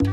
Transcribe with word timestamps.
Me 0.00 0.08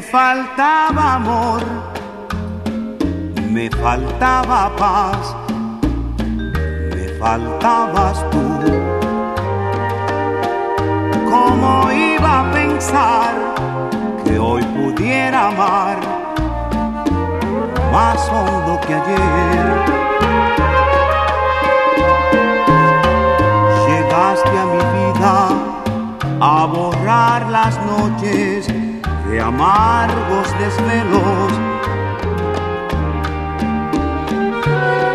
faltaba 0.00 1.14
amor, 1.14 1.62
me 3.50 3.68
faltaba 3.70 4.70
paz 4.76 5.39
faltabas 7.20 8.24
tú. 8.30 8.44
¿Cómo 11.30 11.92
iba 11.92 12.40
a 12.40 12.50
pensar 12.50 13.34
que 14.24 14.38
hoy 14.38 14.62
pudiera 14.62 15.48
amar 15.48 15.98
más 17.92 18.18
hondo 18.30 18.80
que 18.86 18.94
ayer? 18.94 19.66
Llegaste 23.86 24.58
a 24.58 24.66
mi 24.72 24.82
vida 24.96 25.48
a 26.40 26.66
borrar 26.66 27.46
las 27.50 27.78
noches 27.84 28.66
de 29.28 29.40
amargos 29.40 30.48
desvelos, 30.58 31.52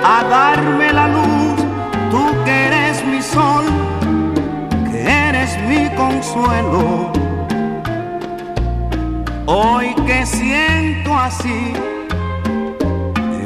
a 0.03 0.23
darme 0.23 0.93
la 0.93 1.07
luz 1.07 1.24
mi 3.15 3.21
sol, 3.21 3.65
que 4.91 4.99
eres 5.27 5.57
mi 5.69 5.89
consuelo. 5.95 7.11
Hoy 9.45 9.93
que 10.05 10.25
siento 10.25 11.13
así 11.13 11.73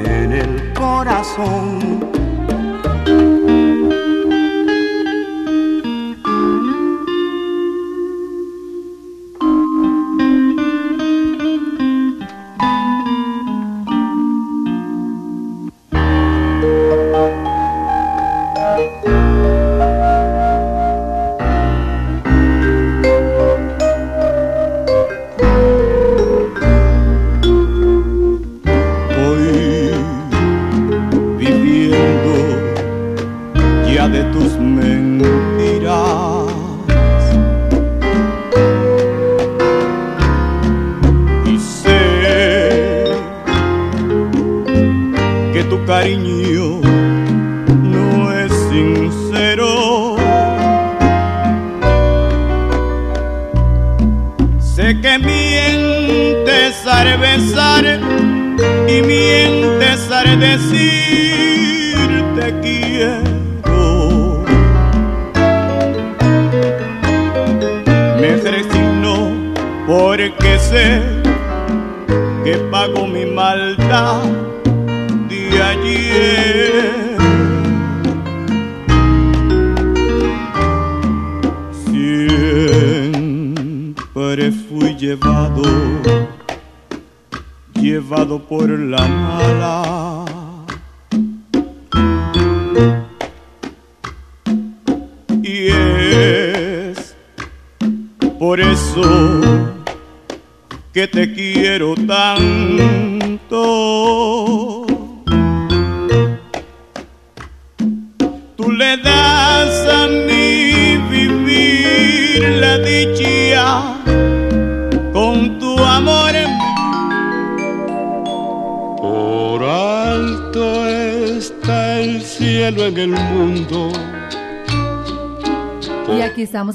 en 0.05 0.31
el 0.31 0.73
corazón 0.73 2.18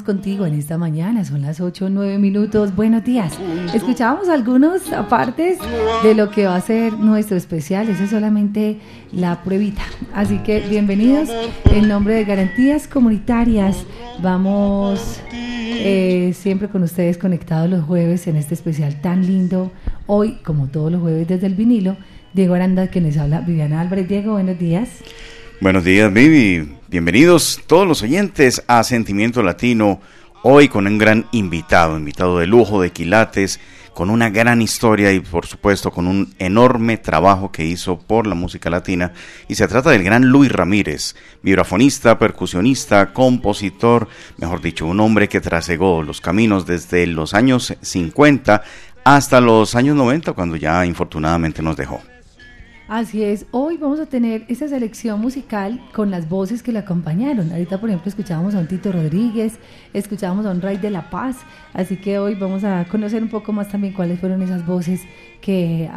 contigo 0.04 0.46
en 0.46 0.54
esta 0.54 0.78
mañana, 0.78 1.24
son 1.24 1.42
las 1.42 1.60
8 1.60 1.86
o 1.86 1.88
9 1.88 2.18
minutos. 2.18 2.74
Buenos 2.74 3.04
días. 3.04 3.32
Escuchábamos 3.74 4.28
algunos 4.28 4.92
apartes 4.92 5.58
de 6.02 6.14
lo 6.14 6.30
que 6.30 6.46
va 6.46 6.56
a 6.56 6.60
ser 6.60 6.92
nuestro 6.94 7.36
especial, 7.36 7.88
eso 7.88 8.04
es 8.04 8.10
solamente 8.10 8.78
la 9.12 9.42
pruebita. 9.42 9.82
Así 10.14 10.38
que 10.38 10.60
bienvenidos 10.60 11.28
en 11.72 11.88
nombre 11.88 12.14
de 12.14 12.24
Garantías 12.24 12.86
Comunitarias. 12.86 13.84
Vamos 14.22 15.20
eh, 15.32 16.32
siempre 16.34 16.68
con 16.68 16.82
ustedes 16.82 17.18
conectados 17.18 17.68
los 17.68 17.84
jueves 17.84 18.26
en 18.26 18.36
este 18.36 18.54
especial 18.54 19.00
tan 19.00 19.26
lindo. 19.26 19.72
Hoy, 20.06 20.38
como 20.44 20.68
todos 20.68 20.92
los 20.92 21.00
jueves 21.00 21.26
desde 21.26 21.46
el 21.46 21.54
vinilo, 21.54 21.96
Diego 22.34 22.54
Aranda, 22.54 22.88
que 22.88 23.00
les 23.00 23.16
habla 23.16 23.40
Viviana 23.42 23.80
Álvarez. 23.80 24.08
Diego, 24.08 24.32
buenos 24.32 24.58
días. 24.58 24.88
Buenos 25.60 25.84
días, 25.84 26.12
Vivi. 26.12 26.68
Bienvenidos 26.88 27.60
todos 27.68 27.86
los 27.86 28.02
oyentes 28.02 28.64
a 28.66 28.82
Sentimiento 28.82 29.40
Latino. 29.40 30.00
Hoy 30.42 30.68
con 30.68 30.88
un 30.88 30.98
gran 30.98 31.26
invitado, 31.30 31.96
invitado 31.96 32.40
de 32.40 32.48
lujo 32.48 32.82
de 32.82 32.90
Quilates, 32.90 33.60
con 33.94 34.10
una 34.10 34.30
gran 34.30 34.60
historia 34.62 35.12
y 35.12 35.20
por 35.20 35.46
supuesto 35.46 35.92
con 35.92 36.08
un 36.08 36.34
enorme 36.40 36.96
trabajo 36.96 37.52
que 37.52 37.64
hizo 37.64 38.00
por 38.00 38.26
la 38.26 38.34
música 38.34 38.68
latina. 38.68 39.12
Y 39.46 39.54
se 39.54 39.68
trata 39.68 39.90
del 39.90 40.02
gran 40.02 40.26
Luis 40.26 40.50
Ramírez, 40.50 41.14
vibrafonista, 41.40 42.18
percusionista, 42.18 43.12
compositor, 43.12 44.08
mejor 44.38 44.60
dicho, 44.60 44.86
un 44.86 44.98
hombre 44.98 45.28
que 45.28 45.40
trasegó 45.40 46.02
los 46.02 46.20
caminos 46.20 46.66
desde 46.66 47.06
los 47.06 47.32
años 47.32 47.76
50 47.80 48.64
hasta 49.04 49.40
los 49.40 49.76
años 49.76 49.94
90, 49.94 50.32
cuando 50.32 50.56
ya 50.56 50.84
infortunadamente 50.84 51.62
nos 51.62 51.76
dejó. 51.76 52.02
Así 52.86 53.24
es, 53.24 53.46
hoy 53.50 53.78
vamos 53.78 53.98
a 53.98 54.04
tener 54.04 54.44
esa 54.48 54.68
selección 54.68 55.18
musical 55.18 55.80
con 55.94 56.10
las 56.10 56.28
voces 56.28 56.62
que 56.62 56.70
le 56.70 56.80
acompañaron. 56.80 57.50
Ahorita, 57.50 57.80
por 57.80 57.88
ejemplo, 57.88 58.10
escuchábamos 58.10 58.54
a 58.54 58.58
un 58.58 58.66
Tito 58.66 58.92
Rodríguez, 58.92 59.54
escuchábamos 59.94 60.44
a 60.44 60.50
un 60.50 60.60
Ray 60.60 60.76
de 60.76 60.90
la 60.90 61.08
Paz, 61.08 61.38
así 61.72 61.96
que 61.96 62.18
hoy 62.18 62.34
vamos 62.34 62.62
a 62.62 62.84
conocer 62.84 63.22
un 63.22 63.30
poco 63.30 63.54
más 63.54 63.70
también 63.70 63.94
cuáles 63.94 64.20
fueron 64.20 64.42
esas 64.42 64.66
voces 64.66 65.00
que, 65.40 65.90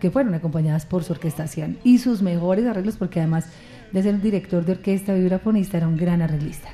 que 0.00 0.10
fueron 0.10 0.32
acompañadas 0.32 0.86
por 0.86 1.04
su 1.04 1.12
orquestación 1.12 1.76
y 1.84 1.98
sus 1.98 2.22
mejores 2.22 2.64
arreglos, 2.64 2.96
porque 2.96 3.20
además 3.20 3.50
de 3.92 4.02
ser 4.02 4.14
un 4.14 4.22
director 4.22 4.64
de 4.64 4.72
orquesta 4.72 5.12
vibrafonista, 5.12 5.76
era 5.76 5.86
un 5.86 5.98
gran 5.98 6.22
arreglista. 6.22 6.70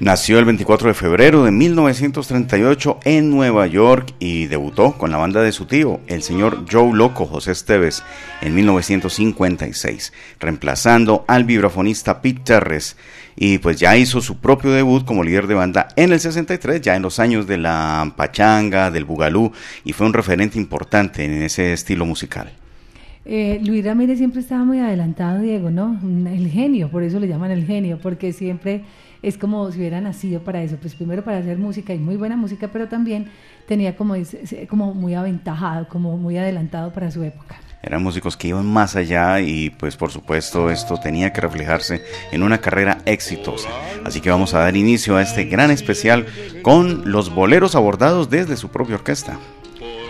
Nació 0.00 0.38
el 0.38 0.46
24 0.46 0.88
de 0.88 0.94
febrero 0.94 1.44
de 1.44 1.50
1938 1.50 3.00
en 3.04 3.28
Nueva 3.28 3.66
York 3.66 4.14
y 4.18 4.46
debutó 4.46 4.92
con 4.92 5.10
la 5.10 5.18
banda 5.18 5.42
de 5.42 5.52
su 5.52 5.66
tío, 5.66 6.00
el 6.06 6.22
señor 6.22 6.64
Joe 6.72 6.94
Loco 6.94 7.26
José 7.26 7.52
Esteves, 7.52 8.02
en 8.40 8.54
1956, 8.54 10.14
reemplazando 10.38 11.26
al 11.28 11.44
vibrafonista 11.44 12.22
Pete 12.22 12.40
Terres. 12.42 12.96
Y 13.36 13.58
pues 13.58 13.78
ya 13.78 13.94
hizo 13.98 14.22
su 14.22 14.38
propio 14.38 14.70
debut 14.70 15.04
como 15.04 15.22
líder 15.22 15.46
de 15.46 15.54
banda 15.54 15.88
en 15.96 16.14
el 16.14 16.20
63, 16.20 16.80
ya 16.80 16.96
en 16.96 17.02
los 17.02 17.18
años 17.18 17.46
de 17.46 17.58
la 17.58 18.14
pachanga, 18.16 18.90
del 18.90 19.04
bugalú, 19.04 19.52
y 19.84 19.92
fue 19.92 20.06
un 20.06 20.14
referente 20.14 20.56
importante 20.56 21.26
en 21.26 21.42
ese 21.42 21.74
estilo 21.74 22.06
musical. 22.06 22.50
Eh, 23.32 23.60
Luis 23.62 23.84
Ramírez 23.84 24.18
siempre 24.18 24.40
estaba 24.40 24.64
muy 24.64 24.80
adelantado, 24.80 25.38
Diego, 25.38 25.70
¿no? 25.70 26.00
El 26.28 26.48
genio, 26.48 26.90
por 26.90 27.04
eso 27.04 27.20
le 27.20 27.28
llaman 27.28 27.52
el 27.52 27.64
genio, 27.64 28.00
porque 28.02 28.32
siempre 28.32 28.82
es 29.22 29.38
como 29.38 29.70
si 29.70 29.78
hubiera 29.78 30.00
nacido 30.00 30.40
para 30.40 30.64
eso, 30.64 30.78
pues 30.80 30.96
primero 30.96 31.22
para 31.22 31.38
hacer 31.38 31.56
música 31.56 31.94
y 31.94 31.98
muy 32.00 32.16
buena 32.16 32.36
música, 32.36 32.70
pero 32.72 32.88
también 32.88 33.28
tenía 33.68 33.94
como, 33.94 34.16
como 34.68 34.94
muy 34.94 35.14
aventajado, 35.14 35.86
como 35.86 36.16
muy 36.16 36.38
adelantado 36.38 36.92
para 36.92 37.08
su 37.12 37.22
época. 37.22 37.54
Eran 37.84 38.02
músicos 38.02 38.36
que 38.36 38.48
iban 38.48 38.66
más 38.66 38.96
allá 38.96 39.38
y 39.38 39.70
pues 39.70 39.96
por 39.96 40.10
supuesto 40.10 40.68
esto 40.68 40.98
tenía 40.98 41.32
que 41.32 41.40
reflejarse 41.40 42.02
en 42.32 42.42
una 42.42 42.58
carrera 42.58 42.98
exitosa. 43.04 43.68
Así 44.04 44.20
que 44.20 44.30
vamos 44.30 44.54
a 44.54 44.58
dar 44.58 44.76
inicio 44.76 45.16
a 45.16 45.22
este 45.22 45.44
gran 45.44 45.70
especial 45.70 46.26
con 46.62 47.12
los 47.12 47.32
boleros 47.32 47.76
abordados 47.76 48.28
desde 48.28 48.56
su 48.56 48.70
propia 48.70 48.96
orquesta. 48.96 49.38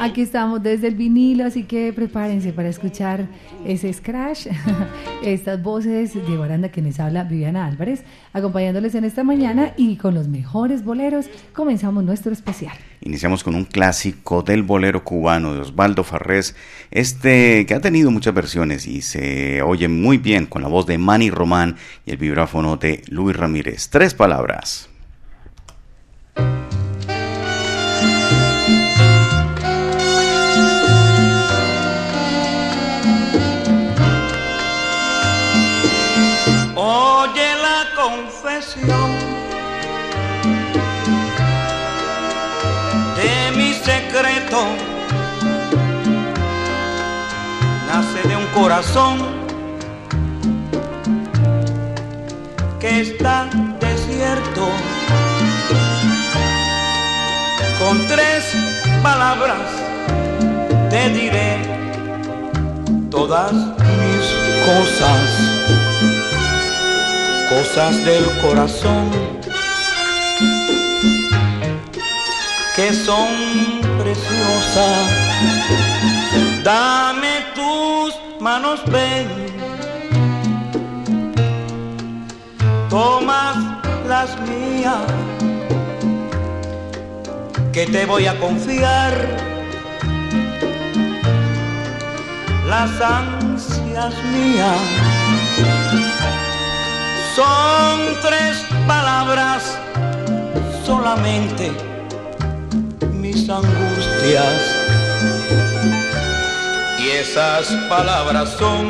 Aquí 0.01 0.23
estamos 0.23 0.63
desde 0.63 0.89
el 0.89 0.95
vinilo, 0.95 1.45
así 1.45 1.65
que 1.65 1.93
prepárense 1.93 2.55
para 2.55 2.71
escuchar 2.71 3.27
ese 3.67 3.93
scratch, 3.93 4.47
estas 5.23 5.63
voces, 5.63 6.15
Diego 6.27 6.43
Aranda, 6.43 6.71
que 6.71 6.81
les 6.81 6.99
habla, 6.99 7.25
Viviana 7.25 7.67
Álvarez, 7.67 8.03
acompañándoles 8.33 8.95
en 8.95 9.05
esta 9.05 9.25
mañana 9.25 9.75
y 9.77 9.97
con 9.97 10.15
los 10.15 10.27
mejores 10.27 10.85
boleros 10.85 11.27
comenzamos 11.53 12.03
nuestro 12.03 12.33
especial. 12.33 12.77
Iniciamos 13.03 13.45
con 13.45 13.55
un 13.55 13.65
clásico 13.65 14.43
del 14.43 14.63
bolero 14.63 15.05
cubano 15.05 15.53
de 15.53 15.61
Osvaldo 15.61 16.03
Farrés, 16.03 16.57
este 16.91 17.67
que 17.67 17.75
ha 17.75 17.81
tenido 17.81 18.11
muchas 18.11 18.33
versiones 18.33 18.87
y 18.87 19.03
se 19.03 19.61
oye 19.63 19.89
muy 19.89 20.17
bien 20.19 20.47
con 20.47 20.63
la 20.63 20.69
voz 20.69 20.87
de 20.87 20.97
Manny 20.97 21.31
Román 21.31 21.77
y 22.07 22.13
el 22.13 22.17
vibráfono 22.17 22.77
de 22.79 23.03
Luis 23.09 23.37
Ramírez. 23.37 23.91
Tres 23.91 24.15
palabras. 24.15 24.90
Corazón 48.61 49.17
que 52.79 53.01
está 53.01 53.49
desierto 53.81 54.69
con 57.79 58.07
tres 58.07 58.45
palabras 59.03 59.67
te 60.91 61.09
diré 61.09 61.57
todas 63.11 63.53
mis 63.53 64.25
cosas 64.69 65.21
cosas 67.49 68.05
del 68.05 68.25
corazón 68.43 69.11
que 72.77 72.93
son 72.95 73.29
preciosas. 73.99 75.11
Dame 76.63 77.45
tus 77.55 78.30
manos, 78.41 78.81
ven. 78.91 79.29
Tomas 82.89 83.57
las 84.09 84.31
mías, 84.49 85.05
que 87.73 87.87
te 87.87 88.07
voy 88.07 88.27
a 88.27 88.39
confiar. 88.39 89.13
Las 92.69 93.01
ansias 93.01 94.15
mías 94.33 94.81
son 97.35 98.01
tres 98.23 98.65
palabras 98.87 99.79
solamente 100.85 101.73
mis 103.13 103.49
angustias. 103.49 104.80
Esas 107.13 107.67
palabras 107.89 108.51
son 108.59 108.89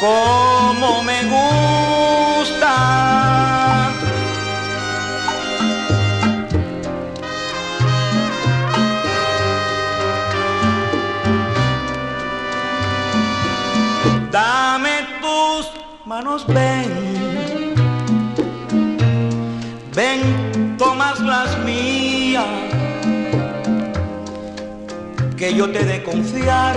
como 0.00 1.02
me 1.02 1.22
gusta. 1.24 2.74
Dame 14.30 14.94
manos 16.06 16.46
ven, 16.46 17.74
ven, 19.94 20.76
tomas 20.78 21.20
las 21.20 21.63
que 25.44 25.54
yo 25.54 25.70
te 25.70 25.84
de 25.84 26.02
confiar 26.02 26.74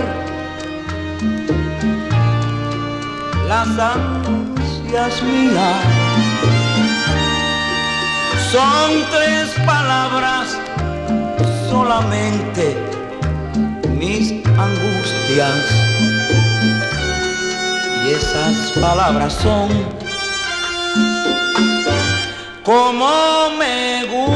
las 3.48 3.66
ansias 3.78 5.22
mías. 5.22 5.84
Son 8.52 8.90
tres 9.10 9.48
palabras 9.64 10.58
solamente 11.70 12.76
mis 13.96 14.32
angustias 14.66 15.56
esas 18.10 18.72
palabras 18.78 19.32
son 19.32 19.70
como 22.64 23.50
me 23.58 24.04
gusta. 24.04 24.27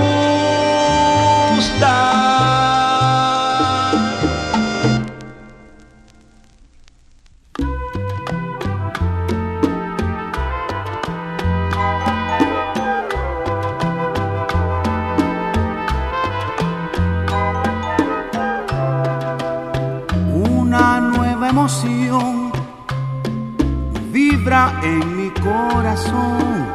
En 24.52 25.16
mi 25.16 25.30
corazón. 25.30 26.66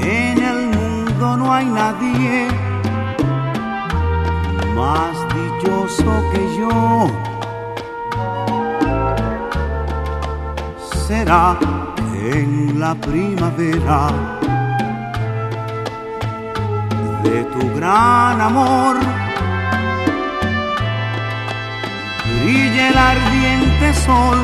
En 0.00 0.38
el 0.38 0.68
mundo 0.68 1.36
no 1.36 1.52
hay 1.52 1.66
nadie 1.66 2.46
más 4.76 5.16
dichoso 5.34 6.12
que 6.32 6.42
yo. 6.58 7.10
Será 11.08 11.58
en 12.14 12.78
la 12.78 12.94
primavera 12.94 14.00
de 17.24 17.44
tu 17.52 17.74
gran 17.74 18.40
amor 18.40 19.25
brille 22.46 22.88
el 22.90 22.96
ardiente 22.96 23.92
sol 23.92 24.38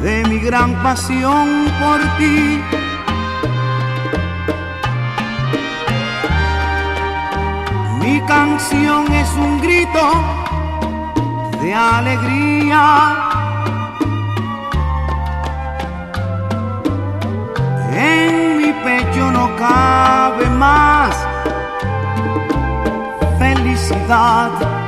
de 0.00 0.24
mi 0.28 0.38
gran 0.38 0.80
pasión 0.82 1.66
por 1.80 2.00
ti. 2.18 2.60
canción 8.26 9.12
es 9.12 9.30
un 9.34 9.60
grito 9.60 10.04
de 11.60 11.74
alegría. 11.74 12.82
En 17.94 18.58
mi 18.58 18.72
pecho 18.84 19.30
no 19.32 19.56
cabe 19.56 20.48
más 20.50 21.14
felicidad. 23.38 24.81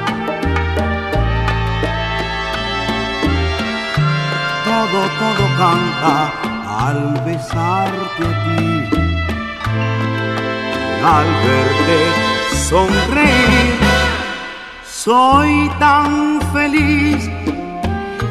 Todo, 4.74 5.02
todo 5.20 5.46
canta 5.56 6.32
al 6.66 6.98
besarte 7.24 8.24
a 8.26 8.34
ti, 8.44 8.66
al 11.04 11.26
verte 11.46 11.98
sonreír. 12.56 13.78
Soy 14.84 15.70
tan 15.78 16.40
feliz. 16.52 17.30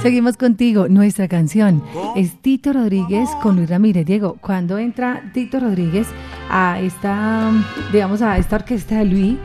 Seguimos 0.01 0.35
contigo. 0.35 0.89
Nuestra 0.89 1.29
canción 1.29 1.81
es 2.17 2.33
Tito 2.41 2.73
Rodríguez 2.73 3.29
con 3.41 3.55
Luis 3.55 3.69
Ramírez. 3.69 4.05
Diego, 4.05 4.35
cuando 4.41 4.77
entra 4.77 5.31
Tito 5.33 5.61
Rodríguez 5.61 6.07
a 6.49 6.77
esta, 6.81 7.51
digamos, 7.93 8.21
a 8.21 8.37
esta 8.37 8.57
orquesta 8.57 8.97
de 8.97 9.05
Luis, 9.05 9.37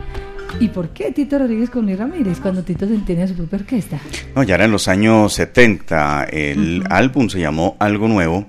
¿Y 0.59 0.69
por 0.69 0.89
qué 0.89 1.11
Tito 1.11 1.37
Rodríguez 1.39 1.69
con 1.69 1.85
Luis 1.85 1.97
Ramírez 1.97 2.39
cuando 2.39 2.63
Tito 2.63 2.87
se 2.87 2.97
tiene 2.99 3.27
su 3.27 3.35
propia 3.35 3.59
orquesta? 3.59 3.99
No, 4.35 4.43
ya 4.43 4.55
era 4.55 4.65
en 4.65 4.71
los 4.71 4.87
años 4.87 5.33
70. 5.33 6.25
El 6.25 6.83
álbum 6.89 7.29
se 7.29 7.39
llamó 7.39 7.77
Algo 7.79 8.07
Nuevo 8.07 8.45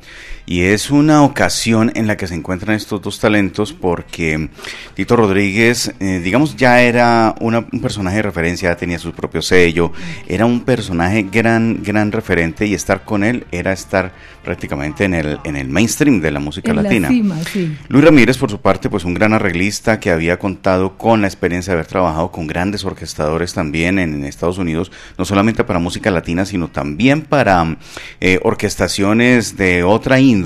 y 0.51 0.63
es 0.63 0.91
una 0.91 1.23
ocasión 1.23 1.93
en 1.95 2.09
la 2.09 2.17
que 2.17 2.27
se 2.27 2.35
encuentran 2.35 2.75
estos 2.75 3.01
dos 3.01 3.21
talentos 3.21 3.73
porque 3.73 4.49
Tito 4.95 5.15
Rodríguez, 5.15 5.95
eh, 6.01 6.21
digamos, 6.25 6.57
ya 6.57 6.83
era 6.83 7.37
un 7.39 7.81
personaje 7.81 8.17
de 8.17 8.23
referencia, 8.23 8.77
tenía 8.77 8.99
su 8.99 9.13
propio 9.13 9.43
sello, 9.43 9.93
era 10.27 10.47
un 10.47 10.63
personaje 10.63 11.25
gran, 11.31 11.85
gran 11.85 12.11
referente 12.11 12.67
y 12.67 12.75
estar 12.75 13.05
con 13.05 13.23
él 13.23 13.47
era 13.53 13.73
estar 13.73 14.13
prácticamente 14.43 15.05
en 15.05 15.15
el, 15.15 15.39
en 15.45 15.55
el 15.55 15.69
mainstream 15.69 16.21
de 16.21 16.33
la 16.33 16.41
música 16.41 16.75
latina. 16.75 17.11
Luis 17.87 18.05
Ramírez, 18.05 18.37
por 18.37 18.51
su 18.51 18.61
parte, 18.61 18.91
pues 18.91 19.05
un 19.05 19.15
gran 19.15 19.33
arreglista 19.33 20.01
que 20.01 20.11
había 20.11 20.41
contado 20.41 20.99
con 20.99 21.21
la 21.21 21.29
experiencia 21.29 21.73
de 21.73 21.79
haber 21.79 21.87
trabajado 21.87 22.33
con 22.33 22.49
grandes 22.49 22.85
orquestadores 22.85 23.55
también 23.55 24.01
en, 24.01 24.25
Estados 24.25 24.59
Unidos, 24.59 24.91
no 25.17 25.25
solamente 25.25 25.63
para 25.63 25.79
música 25.79 26.11
latina, 26.11 26.45
sino 26.45 26.69
también 26.69 27.23
para 27.23 27.77
eh, 28.21 28.41
orquestaciones 28.43 29.57
de 29.57 29.85
otra 29.85 30.19
índole 30.19 30.40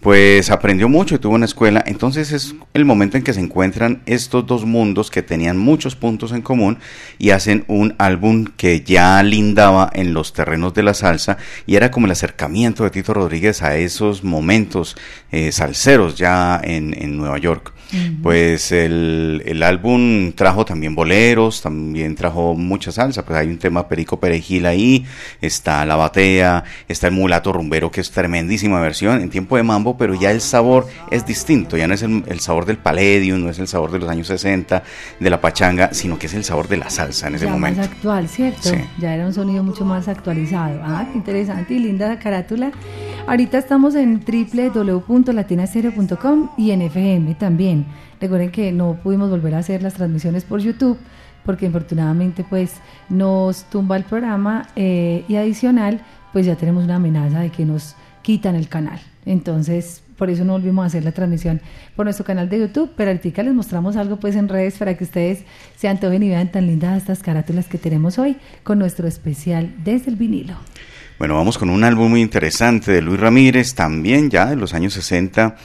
pues 0.00 0.50
aprendió 0.50 0.88
mucho 0.88 1.14
y 1.14 1.18
tuvo 1.18 1.34
una 1.34 1.44
escuela. 1.44 1.82
Entonces 1.86 2.32
es 2.32 2.54
el 2.74 2.84
momento 2.84 3.16
en 3.16 3.22
que 3.22 3.32
se 3.32 3.40
encuentran 3.40 4.02
estos 4.06 4.46
dos 4.46 4.64
mundos 4.64 5.10
que 5.10 5.22
tenían 5.22 5.58
muchos 5.58 5.96
puntos 5.96 6.32
en 6.32 6.42
común 6.42 6.78
y 7.18 7.30
hacen 7.30 7.64
un 7.68 7.94
álbum 7.98 8.46
que 8.56 8.82
ya 8.82 9.22
lindaba 9.22 9.90
en 9.92 10.14
los 10.14 10.32
terrenos 10.32 10.74
de 10.74 10.82
la 10.82 10.94
salsa 10.94 11.38
y 11.66 11.76
era 11.76 11.90
como 11.90 12.06
el 12.06 12.12
acercamiento 12.12 12.84
de 12.84 12.90
Tito 12.90 13.14
Rodríguez 13.14 13.62
a 13.62 13.76
esos 13.76 14.24
momentos 14.24 14.96
eh, 15.32 15.52
salseros 15.52 16.16
ya 16.16 16.60
en, 16.62 16.94
en 17.00 17.16
Nueva 17.16 17.38
York. 17.38 17.75
Pues 18.22 18.72
el, 18.72 19.42
el, 19.46 19.62
álbum 19.62 20.32
trajo 20.32 20.64
también 20.64 20.94
boleros, 20.94 21.62
también 21.62 22.16
trajo 22.16 22.54
mucha 22.54 22.90
salsa, 22.90 23.24
pues 23.24 23.38
hay 23.38 23.46
un 23.46 23.58
tema 23.58 23.88
Perico 23.88 24.18
Perejil 24.18 24.66
ahí, 24.66 25.04
está 25.40 25.84
La 25.84 25.94
Batea, 25.94 26.64
está 26.88 27.06
el 27.06 27.14
Mulato 27.14 27.52
Rumbero, 27.52 27.90
que 27.90 28.00
es 28.00 28.10
tremendísima 28.10 28.80
versión 28.80 29.20
en 29.20 29.30
tiempo 29.30 29.56
de 29.56 29.62
mambo, 29.62 29.96
pero 29.96 30.14
ya 30.14 30.32
el 30.32 30.40
sabor 30.40 30.86
es 31.10 31.24
distinto, 31.26 31.76
ya 31.76 31.86
no 31.86 31.94
es 31.94 32.02
el, 32.02 32.40
sabor 32.40 32.66
del 32.66 32.78
palladium, 32.78 33.44
no 33.44 33.50
es 33.50 33.58
el 33.58 33.68
sabor 33.68 33.92
de 33.92 34.00
los 34.00 34.08
años 34.08 34.26
60, 34.26 34.82
de 35.20 35.30
la 35.30 35.40
pachanga, 35.40 35.90
sino 35.92 36.18
que 36.18 36.26
es 36.26 36.34
el 36.34 36.44
sabor 36.44 36.68
de 36.68 36.78
la 36.78 36.90
salsa 36.90 37.28
en 37.28 37.36
ese 37.36 37.46
momento. 37.46 37.80
Más 37.80 37.88
actual, 37.88 38.28
¿cierto? 38.28 38.70
Ya 38.98 39.14
era 39.14 39.26
un 39.26 39.32
sonido 39.32 39.62
mucho 39.62 39.84
más 39.84 40.08
actualizado. 40.08 40.80
Ah, 40.82 41.06
qué 41.10 41.18
interesante 41.18 41.74
y 41.74 41.78
linda 41.78 42.08
la 42.08 42.18
carátula. 42.18 42.72
Ahorita 43.26 43.58
estamos 43.58 43.94
en 43.96 44.24
www.latinastereo.com 44.24 46.50
y 46.56 46.70
en 46.70 46.82
FM 46.82 47.34
también. 47.34 47.75
Recuerden 48.20 48.50
que 48.50 48.72
no 48.72 48.94
pudimos 49.02 49.30
volver 49.30 49.54
a 49.54 49.58
hacer 49.58 49.82
las 49.82 49.94
transmisiones 49.94 50.44
por 50.44 50.60
YouTube 50.60 50.98
porque 51.44 51.66
infortunadamente 51.66 52.44
pues 52.48 52.74
nos 53.08 53.64
tumba 53.64 53.96
el 53.96 54.04
programa 54.04 54.68
eh, 54.76 55.24
y 55.28 55.36
adicional 55.36 56.00
pues 56.32 56.46
ya 56.46 56.56
tenemos 56.56 56.84
una 56.84 56.96
amenaza 56.96 57.40
de 57.40 57.50
que 57.50 57.64
nos 57.64 57.94
quitan 58.22 58.56
el 58.56 58.68
canal. 58.68 59.00
Entonces 59.24 60.02
por 60.16 60.30
eso 60.30 60.44
no 60.44 60.52
volvimos 60.54 60.82
a 60.82 60.86
hacer 60.86 61.04
la 61.04 61.12
transmisión 61.12 61.60
por 61.94 62.06
nuestro 62.06 62.24
canal 62.24 62.48
de 62.48 62.60
YouTube, 62.60 62.90
pero 62.96 63.10
ahorita 63.10 63.42
les 63.42 63.54
mostramos 63.54 63.96
algo 63.96 64.16
pues 64.16 64.34
en 64.34 64.48
redes 64.48 64.78
para 64.78 64.96
que 64.96 65.04
ustedes 65.04 65.44
se 65.76 65.88
antojen 65.88 66.22
y 66.22 66.28
vean 66.30 66.50
tan 66.50 66.66
lindas 66.66 66.98
estas 66.98 67.22
carátulas 67.22 67.66
que 67.68 67.78
tenemos 67.78 68.18
hoy 68.18 68.36
con 68.62 68.78
nuestro 68.78 69.06
especial 69.06 69.74
desde 69.84 70.10
el 70.10 70.16
vinilo. 70.16 70.54
Bueno, 71.18 71.34
vamos 71.34 71.56
con 71.56 71.70
un 71.70 71.82
álbum 71.82 72.10
muy 72.10 72.20
interesante 72.20 72.92
de 72.92 73.00
Luis 73.00 73.18
Ramírez, 73.18 73.74
también 73.74 74.28
ya 74.28 74.44
de 74.44 74.56
los 74.56 74.74
años 74.74 74.92
60, 74.92 75.56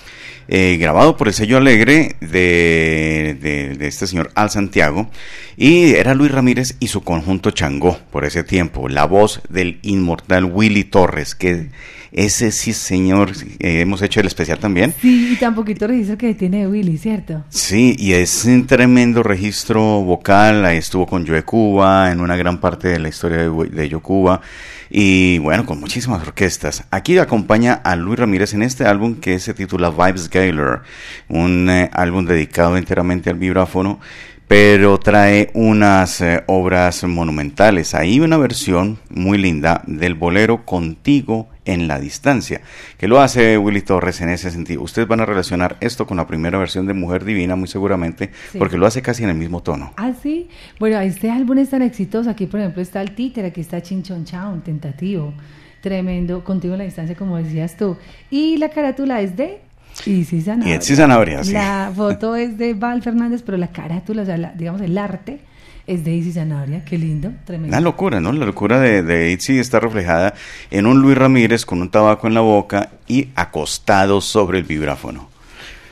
eh, 0.48 0.78
grabado 0.80 1.18
por 1.18 1.28
el 1.28 1.34
sello 1.34 1.58
Alegre 1.58 2.16
de, 2.22 3.38
de, 3.78 3.88
este 3.88 4.08
señor 4.08 4.32
Al 4.34 4.50
Santiago. 4.50 5.10
Y 5.58 5.92
era 5.96 6.14
Luis 6.14 6.32
Ramírez 6.32 6.78
y 6.80 6.88
su 6.88 7.02
conjunto 7.02 7.52
Changó 7.52 8.00
por 8.12 8.24
ese 8.24 8.46
tiempo, 8.46 8.88
la 8.88 9.04
voz 9.04 9.42
del 9.50 9.80
inmortal 9.82 10.46
Willy 10.46 10.86
Torres, 10.86 11.36
que 11.36 11.68
ese 12.12 12.52
sí, 12.52 12.74
señor, 12.74 13.32
eh, 13.60 13.82
hemos 13.82 14.02
hecho 14.02 14.20
el 14.20 14.28
especial 14.28 14.60
también. 14.60 14.94
Sí, 15.02 15.30
y 15.34 15.36
tan 15.38 15.56
poquito 15.56 15.88
registro 15.88 16.18
que 16.18 16.34
tiene 16.34 16.68
Willy, 16.68 16.98
¿cierto? 16.98 17.44
Sí, 17.50 17.96
y 17.98 18.14
es 18.14 18.46
un 18.46 18.68
tremendo 18.68 19.24
registro 19.24 19.82
vocal, 20.02 20.66
ahí 20.66 20.78
estuvo 20.78 21.08
con 21.08 21.26
Joe 21.26 21.44
Cuba 21.44 22.12
en 22.12 22.20
una 22.20 22.36
gran 22.36 22.60
parte 22.60 22.90
de 22.90 23.00
la 23.00 23.10
historia 23.10 23.38
de, 23.38 23.50
de 23.50 23.90
Joe 23.90 24.02
Cuba 24.02 24.42
y 24.90 25.40
bueno, 25.40 25.66
con 25.66 25.80
muchísimas 25.80 26.22
orquestas. 26.22 26.84
Aquí 26.92 27.18
acompaña 27.18 27.74
a 27.74 27.96
Luis 27.96 28.20
Ramírez 28.20 28.54
en 28.54 28.62
este 28.62 28.86
álbum 28.86 29.16
que 29.16 29.40
se 29.40 29.54
titula 29.54 29.90
Vibes 29.90 30.30
Gaylor, 30.30 30.84
un 31.30 31.70
eh, 31.70 31.90
álbum 31.94 32.26
dedicado 32.26 32.76
enteramente 32.76 33.30
al 33.30 33.38
vibráfono 33.38 34.02
pero 34.52 34.98
trae 34.98 35.50
unas 35.54 36.20
eh, 36.20 36.44
obras 36.48 37.06
monumentales. 37.06 37.96
Hay 37.96 38.20
una 38.20 38.36
versión 38.36 39.00
muy 39.10 39.38
linda 39.38 39.82
del 39.88 40.14
bolero 40.14 40.66
Contigo 40.66 41.48
en 41.64 41.88
la 41.88 42.02
distancia, 42.02 42.60
que 42.98 43.08
lo 43.08 43.22
hace 43.22 43.58
Willy 43.58 43.82
Torres 43.82 44.20
en 44.20 44.28
ese 44.28 44.52
sentido. 44.52 44.82
Ustedes 44.82 45.08
van 45.08 45.22
a 45.22 45.26
relacionar 45.26 45.78
esto 45.80 46.06
con 46.06 46.18
la 46.18 46.28
primera 46.28 46.58
versión 46.58 46.86
de 46.86 46.94
Mujer 46.94 47.24
Divina, 47.24 47.56
muy 47.56 47.70
seguramente, 47.70 48.32
porque 48.60 48.78
lo 48.78 48.86
hace 48.86 49.02
casi 49.02 49.24
en 49.24 49.30
el 49.30 49.38
mismo 49.38 49.64
tono. 49.64 49.94
Ah, 49.96 50.12
sí. 50.22 50.50
Bueno, 50.80 51.00
este 51.00 51.32
álbum 51.32 51.58
es 51.58 51.70
tan 51.70 51.82
exitoso. 51.82 52.30
Aquí, 52.30 52.46
por 52.46 52.60
ejemplo, 52.60 52.82
está 52.82 53.02
el 53.02 53.16
títer, 53.16 53.46
aquí 53.46 53.62
está 53.62 53.82
Chinchon 53.82 54.26
Chao, 54.26 54.52
un 54.52 54.60
tentativo. 54.60 55.34
Tremendo, 55.80 56.44
contigo 56.44 56.74
en 56.74 56.80
la 56.80 56.84
distancia, 56.84 57.16
como 57.16 57.38
decías 57.38 57.78
tú. 57.78 57.96
Y 58.30 58.58
la 58.58 58.68
carátula 58.68 59.22
es 59.22 59.38
de 59.38 59.62
y 60.06 60.24
sí, 60.26 60.42
Zanabria. 60.42 61.44
sí. 61.44 61.54
La 61.54 61.92
foto 61.96 62.36
es 62.36 62.58
de 62.58 62.74
Val 62.74 63.02
Fernández, 63.02 63.44
pero 63.46 63.58
la 63.58 63.72
carátula, 63.72 64.24
o 64.24 64.26
sea, 64.26 64.54
digamos, 64.56 64.82
el 64.82 64.98
arte 64.98 65.40
es 65.88 66.04
de 66.04 66.14
Itzi 66.16 66.32
Zanabria. 66.32 66.84
Qué 66.86 66.98
lindo, 66.98 67.32
tremendo. 67.46 67.76
La 67.76 67.82
locura, 67.82 68.20
¿no? 68.20 68.32
La 68.32 68.46
locura 68.46 68.80
de, 68.80 69.04
de 69.04 69.32
Itzi 69.32 69.60
está 69.60 69.80
reflejada 69.80 70.34
en 70.70 70.86
un 70.86 71.02
Luis 71.02 71.18
Ramírez 71.18 71.66
con 71.66 71.82
un 71.82 71.90
tabaco 71.90 72.28
en 72.28 72.34
la 72.34 72.42
boca 72.42 72.92
y 73.08 73.30
acostado 73.36 74.22
sobre 74.22 74.60
el 74.60 74.64
vibráfono. 74.64 75.30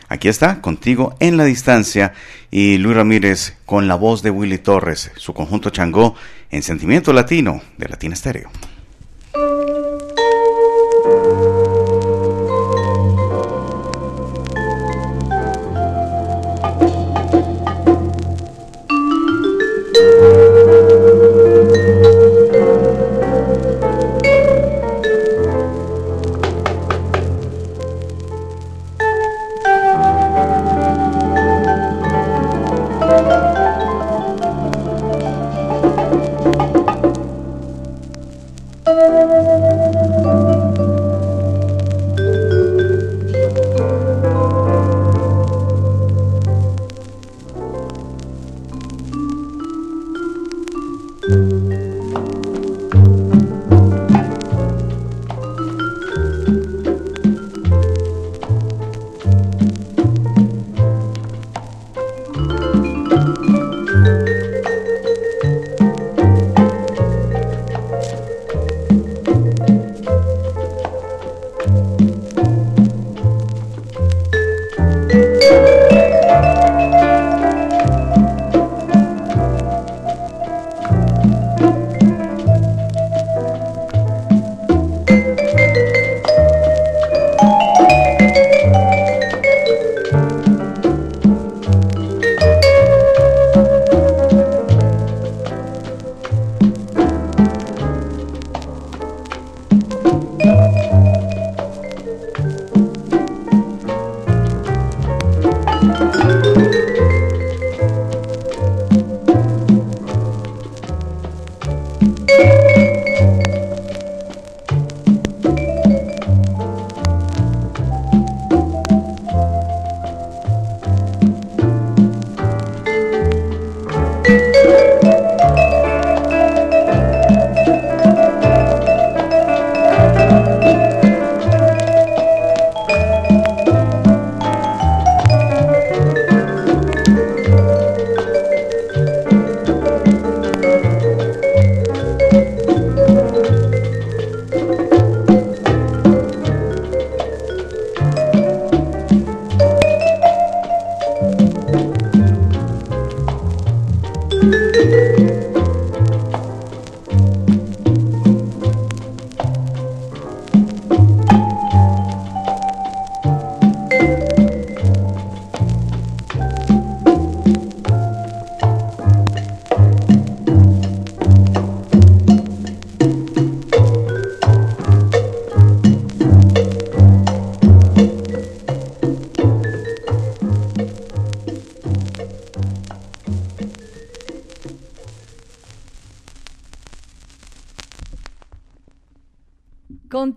Aquí 0.07 0.27
está, 0.27 0.59
contigo 0.59 1.15
en 1.19 1.37
la 1.37 1.45
distancia, 1.45 2.13
y 2.49 2.79
Luis 2.79 2.95
Ramírez 2.95 3.57
con 3.67 3.87
la 3.87 3.93
voz 3.93 4.23
de 4.23 4.31
Willy 4.31 4.57
Torres, 4.57 5.11
su 5.17 5.35
conjunto 5.35 5.69
Changó, 5.69 6.15
en 6.49 6.63
Sentimiento 6.63 7.13
Latino 7.13 7.61
de 7.77 7.89
Latina 7.89 8.15
Estéreo. 8.15 8.49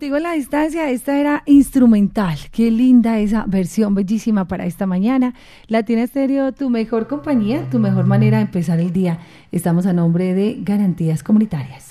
Contigo 0.03 0.17
en 0.17 0.23
la 0.23 0.33
distancia, 0.33 0.89
esta 0.89 1.17
era 1.17 1.43
instrumental. 1.45 2.37
Qué 2.51 2.69
linda 2.69 3.19
esa 3.19 3.45
versión, 3.47 3.95
bellísima 3.95 4.49
para 4.49 4.65
esta 4.65 4.85
mañana. 4.85 5.33
Latina 5.67 6.03
Estéreo, 6.03 6.51
tu 6.51 6.69
mejor 6.69 7.07
compañía, 7.07 7.69
tu 7.71 7.79
mejor 7.79 8.05
manera 8.05 8.39
de 8.39 8.43
empezar 8.43 8.81
el 8.81 8.91
día. 8.91 9.19
Estamos 9.53 9.85
a 9.85 9.93
nombre 9.93 10.33
de 10.33 10.57
Garantías 10.59 11.23
Comunitarias. 11.23 11.85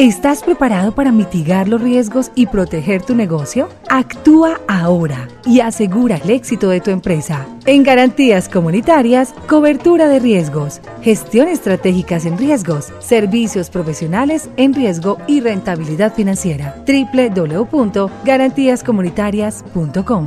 ¿Estás 0.00 0.42
preparado 0.42 0.92
para 0.92 1.12
mitigar 1.12 1.68
los 1.68 1.80
riesgos 1.80 2.32
y 2.34 2.46
proteger 2.46 3.02
tu 3.02 3.14
negocio? 3.14 3.68
Actúa 3.88 4.60
ahora 4.66 5.28
y 5.44 5.60
asegura 5.60 6.16
el 6.16 6.30
éxito 6.30 6.68
de 6.68 6.80
tu 6.80 6.90
empresa. 6.90 7.46
En 7.64 7.84
Garantías 7.84 8.48
Comunitarias, 8.48 9.32
cobertura 9.46 10.08
de 10.08 10.18
riesgos, 10.18 10.80
gestión 11.02 11.46
estratégicas 11.46 12.26
en 12.26 12.38
riesgos, 12.38 12.92
servicios 12.98 13.70
profesionales 13.70 14.50
en 14.56 14.74
riesgo 14.74 15.18
y 15.28 15.40
rentabilidad 15.40 16.12
financiera. 16.12 16.82
www.garantíascomunitarias.com. 17.52 20.26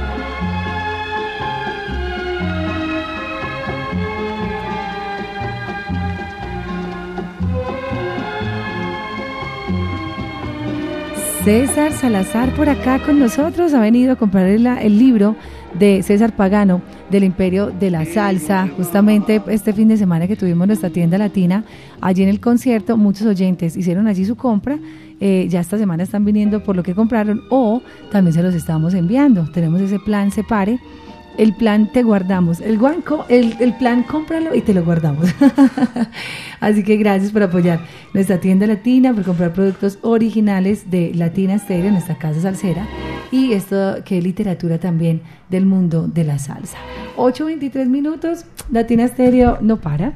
César 11.45 11.93
Salazar 11.93 12.55
por 12.55 12.69
acá 12.69 12.99
con 12.99 13.19
nosotros 13.19 13.73
ha 13.73 13.81
venido 13.81 14.13
a 14.13 14.17
comprar 14.17 14.47
el, 14.47 14.67
el, 14.67 14.99
libro 14.99 15.37
de 15.79 16.03
César 16.03 16.37
Pagano 16.37 16.83
del 17.11 17.25
Imperio 17.25 17.71
de 17.71 17.91
la 17.91 18.05
Salsa. 18.05 18.69
Justamente 18.77 19.41
este 19.49 19.73
fin 19.73 19.89
de 19.89 19.97
semana 19.97 20.29
que 20.29 20.37
tuvimos 20.37 20.67
nuestra 20.67 20.91
tienda 20.91 21.17
latina, 21.17 21.65
allí 22.03 22.23
en 22.23 22.29
el 22.29 22.41
concierto, 22.41 22.99
muchos 22.99 23.27
oyentes 23.27 23.75
hicieron 23.75 24.07
allí 24.07 24.27
su 24.27 24.37
compra. 24.37 24.79
Eh, 25.19 25.47
ya 25.49 25.61
esta 25.61 25.79
semana 25.79 26.03
están 26.03 26.27
viniendo 26.27 26.63
por 26.63 26.77
lo 26.77 26.83
que 26.83 26.95
compraron 26.95 27.43
o 27.49 27.81
también 28.13 28.35
se 28.35 28.43
los 28.43 28.55
estamos 28.55 28.93
enviando. 28.93 29.51
Tenemos 29.51 29.81
ese 29.81 29.99
plan 29.99 30.31
Separe 30.31 30.79
el 31.39 31.55
plan 31.55 31.91
te 31.93 32.03
guardamos, 32.03 32.61
el, 32.61 32.79
guanco, 32.79 33.25
el, 33.29 33.57
el, 33.61 33.75
plan 33.75 34.03
cómpralo 34.03 34.55
y 34.55 34.61
te 34.61 34.75
lo 34.75 34.85
guardamos. 34.85 35.29
Así 36.61 36.83
que 36.83 36.97
gracias 36.97 37.33
por 37.33 37.43
apoyar 37.43 37.81
nuestra 38.13 38.39
tienda 38.39 38.67
latina, 38.67 39.15
por 39.15 39.25
comprar 39.25 39.53
productos 39.53 39.99
originales 40.03 40.91
de 40.91 41.13
Latina 41.15 41.59
Stereo, 41.59 41.91
nuestra 41.91 42.19
casa 42.19 42.41
salsera, 42.41 42.87
y 43.31 43.53
esto 43.53 44.05
que 44.05 44.21
literatura 44.21 44.79
también 44.79 45.23
del 45.49 45.67
mundo 45.67 46.09
de 46.09 46.25
la 46.25 46.39
salsa. 46.39 46.79
8.23 47.17 47.87
minutos, 47.87 48.45
Latina 48.71 49.07
Stereo 49.09 49.59
no 49.61 49.81
para. 49.81 50.13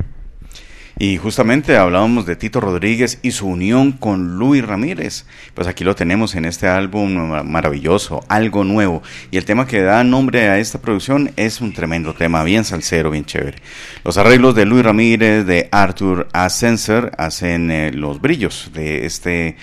Y 0.96 1.16
justamente 1.16 1.76
hablábamos 1.76 2.24
de 2.24 2.36
Tito 2.36 2.60
Rodríguez 2.60 3.18
y 3.22 3.32
su 3.32 3.48
unión 3.48 3.92
con 3.92 4.38
Luis 4.38 4.64
Ramírez. 4.64 5.26
Pues 5.52 5.66
aquí 5.66 5.82
lo 5.82 5.96
tenemos 5.96 6.36
en 6.36 6.44
este 6.44 6.68
álbum 6.68 7.14
maravilloso, 7.44 8.24
algo 8.28 8.62
nuevo. 8.62 9.02
Y 9.32 9.36
el 9.36 9.44
tema 9.44 9.66
que 9.66 9.82
da 9.82 10.04
nombre 10.04 10.48
a 10.48 10.58
esta 10.60 10.80
producción 10.80 11.32
es 11.36 11.60
un 11.60 11.72
tremendo 11.72 12.14
tema, 12.14 12.44
bien 12.44 12.64
salsero, 12.64 13.10
bien 13.10 13.24
chévere. 13.24 13.58
Los 14.04 14.18
arreglos 14.18 14.54
de 14.54 14.66
Luis 14.66 14.84
Ramírez, 14.84 15.44
de 15.46 15.68
Arthur 15.72 16.28
Ascenser, 16.32 17.10
hacen 17.18 17.72
eh, 17.72 17.90
los 17.92 18.20
brillos 18.20 18.70
de 18.72 19.04
este 19.04 19.56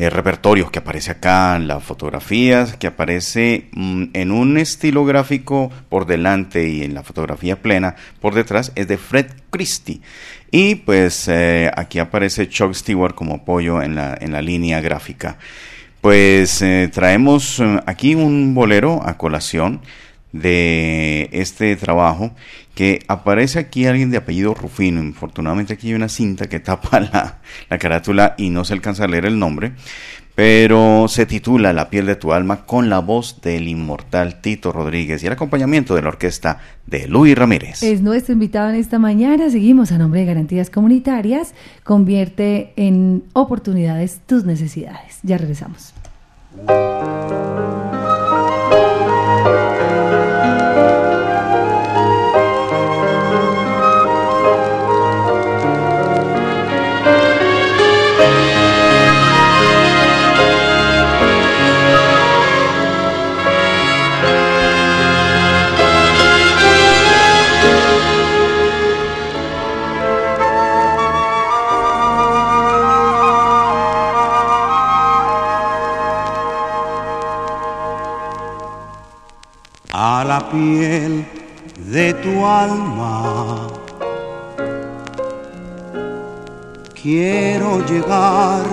eh, 0.00 0.08
repertorio 0.08 0.70
que 0.70 0.78
aparece 0.78 1.10
acá, 1.10 1.58
las 1.58 1.84
fotografías 1.84 2.74
que 2.76 2.86
aparece 2.86 3.68
mm, 3.72 4.04
en 4.14 4.32
un 4.32 4.56
estilo 4.56 5.04
gráfico 5.04 5.70
por 5.90 6.06
delante 6.06 6.66
y 6.68 6.82
en 6.82 6.94
la 6.94 7.02
fotografía 7.02 7.60
plena 7.60 7.96
por 8.18 8.34
detrás 8.34 8.72
es 8.76 8.88
de 8.88 8.96
Fred 8.96 9.26
Christie. 9.50 10.00
Y 10.50 10.76
pues 10.76 11.28
eh, 11.28 11.70
aquí 11.76 11.98
aparece 11.98 12.48
Chuck 12.48 12.74
Stewart 12.74 13.14
como 13.14 13.36
apoyo 13.36 13.82
en 13.82 13.94
la, 13.94 14.16
en 14.20 14.32
la 14.32 14.42
línea 14.42 14.80
gráfica. 14.80 15.38
Pues 16.00 16.62
eh, 16.62 16.90
traemos 16.92 17.60
eh, 17.60 17.80
aquí 17.86 18.14
un 18.14 18.54
bolero 18.54 19.00
a 19.04 19.16
colación 19.16 19.80
de 20.32 21.28
este 21.32 21.74
trabajo 21.76 22.34
que 22.74 23.00
aparece 23.08 23.58
aquí 23.58 23.86
alguien 23.86 24.10
de 24.10 24.16
apellido 24.16 24.54
Rufino. 24.54 25.00
Infortunadamente 25.00 25.74
aquí 25.74 25.88
hay 25.88 25.94
una 25.94 26.08
cinta 26.08 26.48
que 26.48 26.60
tapa 26.60 27.00
la, 27.12 27.38
la 27.68 27.78
carátula 27.78 28.34
y 28.36 28.50
no 28.50 28.64
se 28.64 28.72
alcanza 28.72 29.04
a 29.04 29.08
leer 29.08 29.26
el 29.26 29.38
nombre 29.38 29.72
pero 30.40 31.06
se 31.06 31.26
titula 31.26 31.74
La 31.74 31.90
piel 31.90 32.06
de 32.06 32.16
tu 32.16 32.32
alma 32.32 32.64
con 32.64 32.88
la 32.88 33.00
voz 33.00 33.42
del 33.42 33.68
inmortal 33.68 34.40
Tito 34.40 34.72
Rodríguez 34.72 35.22
y 35.22 35.26
el 35.26 35.34
acompañamiento 35.34 35.94
de 35.94 36.00
la 36.00 36.08
orquesta 36.08 36.60
de 36.86 37.06
Luis 37.08 37.36
Ramírez. 37.36 37.82
Es 37.82 38.00
nuestro 38.00 38.32
invitado 38.32 38.70
en 38.70 38.76
esta 38.76 38.98
mañana. 38.98 39.50
Seguimos 39.50 39.92
a 39.92 39.98
nombre 39.98 40.20
de 40.20 40.26
Garantías 40.26 40.70
Comunitarias. 40.70 41.52
Convierte 41.84 42.72
en 42.76 43.22
oportunidades 43.34 44.20
tus 44.26 44.46
necesidades. 44.46 45.18
Ya 45.22 45.36
regresamos. 45.36 45.92
Piel 80.50 81.24
de 81.92 82.12
tu 82.14 82.44
alma. 82.44 83.68
Quiero 87.00 87.84
llegar 87.86 88.66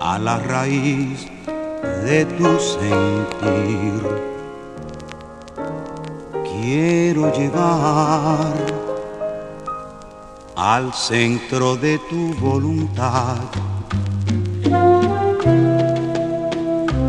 a 0.00 0.18
la 0.18 0.38
raíz 0.38 1.26
de 2.04 2.24
tu 2.36 2.48
sentir. 2.58 4.32
quiero 6.62 7.32
llegar 7.36 8.54
al 10.54 10.92
centro 10.94 11.76
de 11.76 11.98
tu 12.08 12.34
voluntad, 12.34 13.40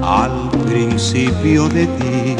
al 0.01 0.49
principio 0.65 1.69
de 1.69 1.85
ti, 1.85 2.35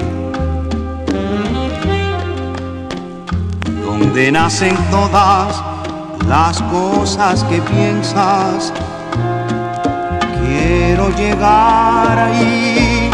donde 4.14 4.32
nacen 4.32 4.78
todas 4.92 5.60
las 6.28 6.62
cosas 6.62 7.44
que 7.46 7.60
piensas. 7.62 8.72
Quiero 10.40 11.10
llegar 11.18 12.20
ahí. 12.20 13.10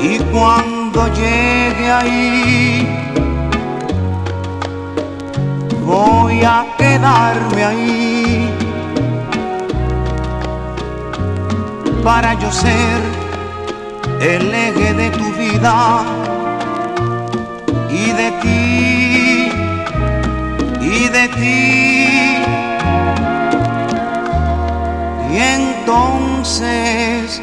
Y 0.00 0.18
cuando 0.32 1.08
llegue 1.08 1.90
ahí 1.90 2.88
voy 5.84 6.44
a 6.44 6.64
quedarme 6.78 7.64
ahí. 7.64 8.50
Para 12.04 12.34
yo 12.34 12.52
ser 12.52 13.00
el 14.20 14.54
eje 14.54 14.94
de 14.94 15.10
tu 15.10 15.32
vida 15.32 16.11
y 17.92 18.12
de 18.12 18.30
ti 18.42 19.52
y 20.80 21.08
de 21.08 21.28
ti 21.28 22.32
y 25.30 25.36
entonces 25.58 27.42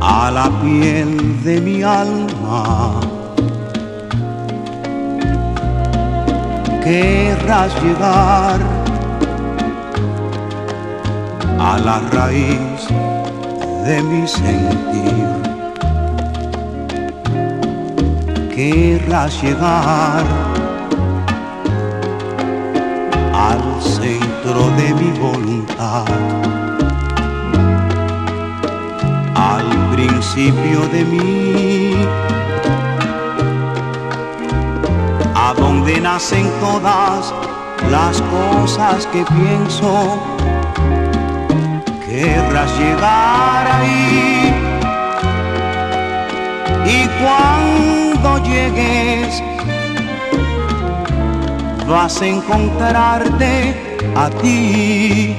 a 0.00 0.30
la 0.30 0.50
piel 0.62 1.42
de 1.42 1.60
mi 1.60 1.82
alma 1.82 3.00
querrás 6.84 7.72
llegar 7.82 8.60
a 11.58 11.78
la 11.78 11.98
raíz 12.12 12.88
de 13.86 14.02
mi 14.02 14.28
sentir. 14.28 15.33
Querrás 18.54 19.42
llegar 19.42 20.24
al 23.34 23.82
centro 23.82 24.70
de 24.76 24.94
mi 24.94 25.10
voluntad, 25.18 26.04
al 29.34 29.66
principio 29.96 30.86
de 30.92 31.04
mí 31.04 31.94
a 35.34 35.52
donde 35.54 36.00
nacen 36.00 36.48
todas 36.60 37.34
las 37.90 38.22
cosas 38.22 39.04
que 39.08 39.24
pienso. 39.24 40.16
Querrás 42.06 42.78
llegar 42.78 43.66
ahí 43.66 44.54
y 46.86 47.08
cuando 47.18 47.93
llegues 48.44 49.42
vas 51.88 52.20
a 52.22 52.26
encontrarte 52.26 53.74
a 54.16 54.30
ti. 54.30 55.36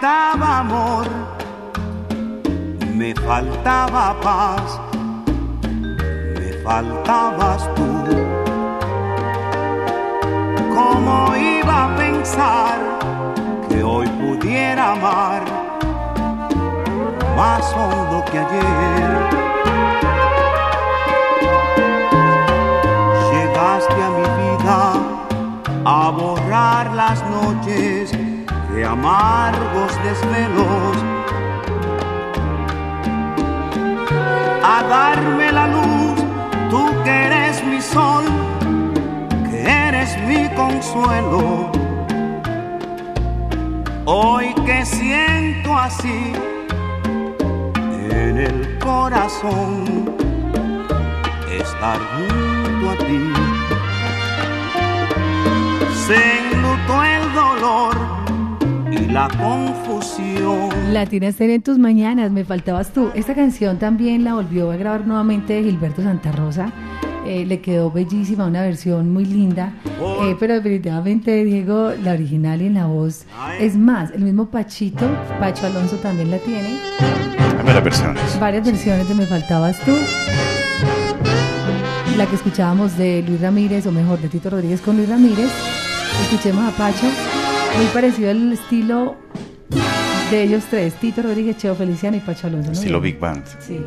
Faltaba 0.00 0.60
amor, 0.60 1.06
me 2.94 3.14
faltaba 3.14 4.18
paz, 4.22 4.80
me 6.38 6.52
faltabas 6.64 7.68
tú. 7.74 7.84
¿Cómo 10.74 11.36
iba 11.36 11.84
a 11.84 11.96
pensar 11.96 12.78
que 13.68 13.82
hoy 13.82 14.06
pudiera 14.06 14.92
amar 14.92 15.42
más 17.36 17.70
hondo 17.74 18.24
que 18.32 18.38
ayer? 18.38 19.10
Llegaste 23.32 24.02
a 24.02 24.10
mi 24.16 24.26
vida 24.40 24.92
a 25.84 26.10
borrar 26.10 26.90
las 26.94 27.22
noches 27.28 28.29
de 28.74 28.84
amargos 28.84 29.92
desvelos, 30.02 30.96
a 34.64 34.82
darme 34.82 35.52
la 35.52 35.66
luz, 35.66 36.20
tú 36.70 36.88
que 37.04 37.10
eres 37.10 37.64
mi 37.64 37.80
sol, 37.80 38.24
que 39.50 39.62
eres 39.62 40.16
mi 40.26 40.48
consuelo. 40.54 41.70
Hoy 44.04 44.54
que 44.66 44.84
siento 44.84 45.76
así 45.76 46.32
en 48.10 48.38
el 48.38 48.78
corazón 48.78 49.84
estar 51.50 51.98
junto 51.98 52.90
a 52.90 52.96
ti, 53.06 53.32
se 56.06 56.39
la 59.10 59.28
confusión. 59.28 60.68
Latina 60.92 61.28
Estéreo 61.28 61.56
en 61.56 61.62
tus 61.62 61.78
mañanas, 61.78 62.30
me 62.30 62.44
faltabas 62.44 62.92
tú. 62.92 63.10
Esta 63.14 63.34
canción 63.34 63.78
también 63.78 64.24
la 64.24 64.34
volvió 64.34 64.70
a 64.70 64.76
grabar 64.76 65.06
nuevamente 65.06 65.62
Gilberto 65.62 66.02
Santa 66.02 66.32
Rosa. 66.32 66.72
Eh, 67.26 67.44
le 67.44 67.60
quedó 67.60 67.90
bellísima, 67.90 68.46
una 68.46 68.62
versión 68.62 69.12
muy 69.12 69.24
linda. 69.24 69.74
Eh, 70.22 70.36
pero 70.38 70.54
definitivamente, 70.54 71.44
Diego, 71.44 71.92
la 72.02 72.12
original 72.12 72.62
y 72.62 72.66
en 72.66 72.74
la 72.74 72.86
voz. 72.86 73.26
Es 73.58 73.76
más, 73.76 74.10
el 74.12 74.22
mismo 74.22 74.46
Pachito, 74.46 75.06
Pacho 75.38 75.66
Alonso 75.66 75.96
también 75.96 76.30
la 76.30 76.38
tiene. 76.38 76.78
Hay 77.58 77.64
varias 77.64 77.84
versiones. 77.84 78.40
Varias 78.40 78.64
versiones 78.64 79.08
de 79.08 79.14
Me 79.14 79.26
Faltabas 79.26 79.78
tú. 79.80 79.92
La 82.16 82.26
que 82.26 82.36
escuchábamos 82.36 82.96
de 82.96 83.22
Luis 83.26 83.40
Ramírez, 83.40 83.86
o 83.86 83.92
mejor, 83.92 84.20
de 84.20 84.28
Tito 84.28 84.50
Rodríguez 84.50 84.80
con 84.80 84.96
Luis 84.96 85.08
Ramírez. 85.08 85.50
Escuchemos 86.22 86.72
a 86.72 86.76
Pacho. 86.76 87.06
Muy 87.76 87.86
parecido 87.92 88.30
al 88.30 88.52
estilo 88.52 89.16
de 90.30 90.42
ellos 90.42 90.64
tres, 90.70 90.94
Tito 90.94 91.22
Rodríguez, 91.22 91.56
Cheo 91.56 91.74
Feliciano 91.74 92.16
y 92.16 92.20
Pacho 92.20 92.46
Alonso. 92.46 92.68
¿no? 92.68 92.72
Estilo 92.72 93.00
Big 93.00 93.18
Band. 93.18 93.44
Sí. 93.58 93.80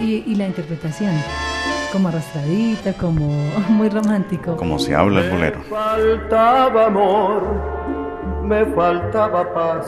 Y, 0.00 0.24
y 0.26 0.34
la 0.34 0.46
interpretación, 0.46 1.12
como 1.92 2.08
arrastradita, 2.08 2.94
como 2.94 3.28
muy 3.68 3.88
romántico. 3.88 4.56
Como 4.56 4.78
se 4.78 4.94
habla 4.94 5.20
el 5.20 5.30
bolero. 5.30 5.58
Me 5.58 5.64
faltaba 5.76 6.86
amor, 6.86 7.42
me 8.44 8.64
faltaba 8.74 9.54
paz, 9.54 9.86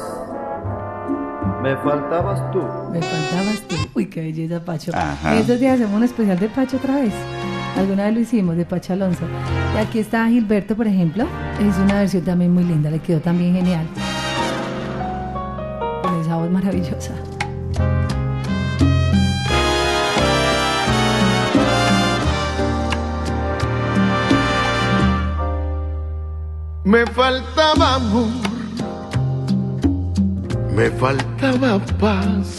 me 1.62 1.76
faltabas 1.78 2.50
tú. 2.52 2.62
Me 2.92 3.00
faltabas 3.02 3.60
tú. 3.68 3.76
Uy, 3.94 4.06
qué 4.06 4.20
belleza, 4.20 4.64
Pacho. 4.64 4.92
Ajá. 4.94 5.32
En 5.34 5.40
estos 5.40 5.58
días 5.58 5.74
hacemos 5.74 5.94
un 5.96 6.04
especial 6.04 6.38
de 6.38 6.48
Pacho 6.48 6.76
otra 6.76 6.96
vez. 6.96 7.12
Alguna 7.76 8.04
vez 8.04 8.14
lo 8.14 8.20
hicimos, 8.20 8.56
de 8.56 8.64
Pacho 8.64 8.92
Alonso. 8.92 9.24
Aquí 9.78 9.98
está 9.98 10.26
Gilberto, 10.28 10.74
por 10.74 10.86
ejemplo. 10.86 11.26
Es 11.60 11.76
una 11.76 12.00
versión 12.00 12.24
también 12.24 12.52
muy 12.52 12.64
linda, 12.64 12.90
le 12.90 12.98
quedó 12.98 13.20
también 13.20 13.54
genial. 13.54 13.86
Con 16.02 16.20
esa 16.20 16.36
voz 16.36 16.50
maravillosa. 16.50 17.12
Me 26.84 27.04
faltaba 27.04 27.96
amor, 27.96 28.28
me 30.72 30.88
faltaba 30.90 31.80
paz, 31.98 32.56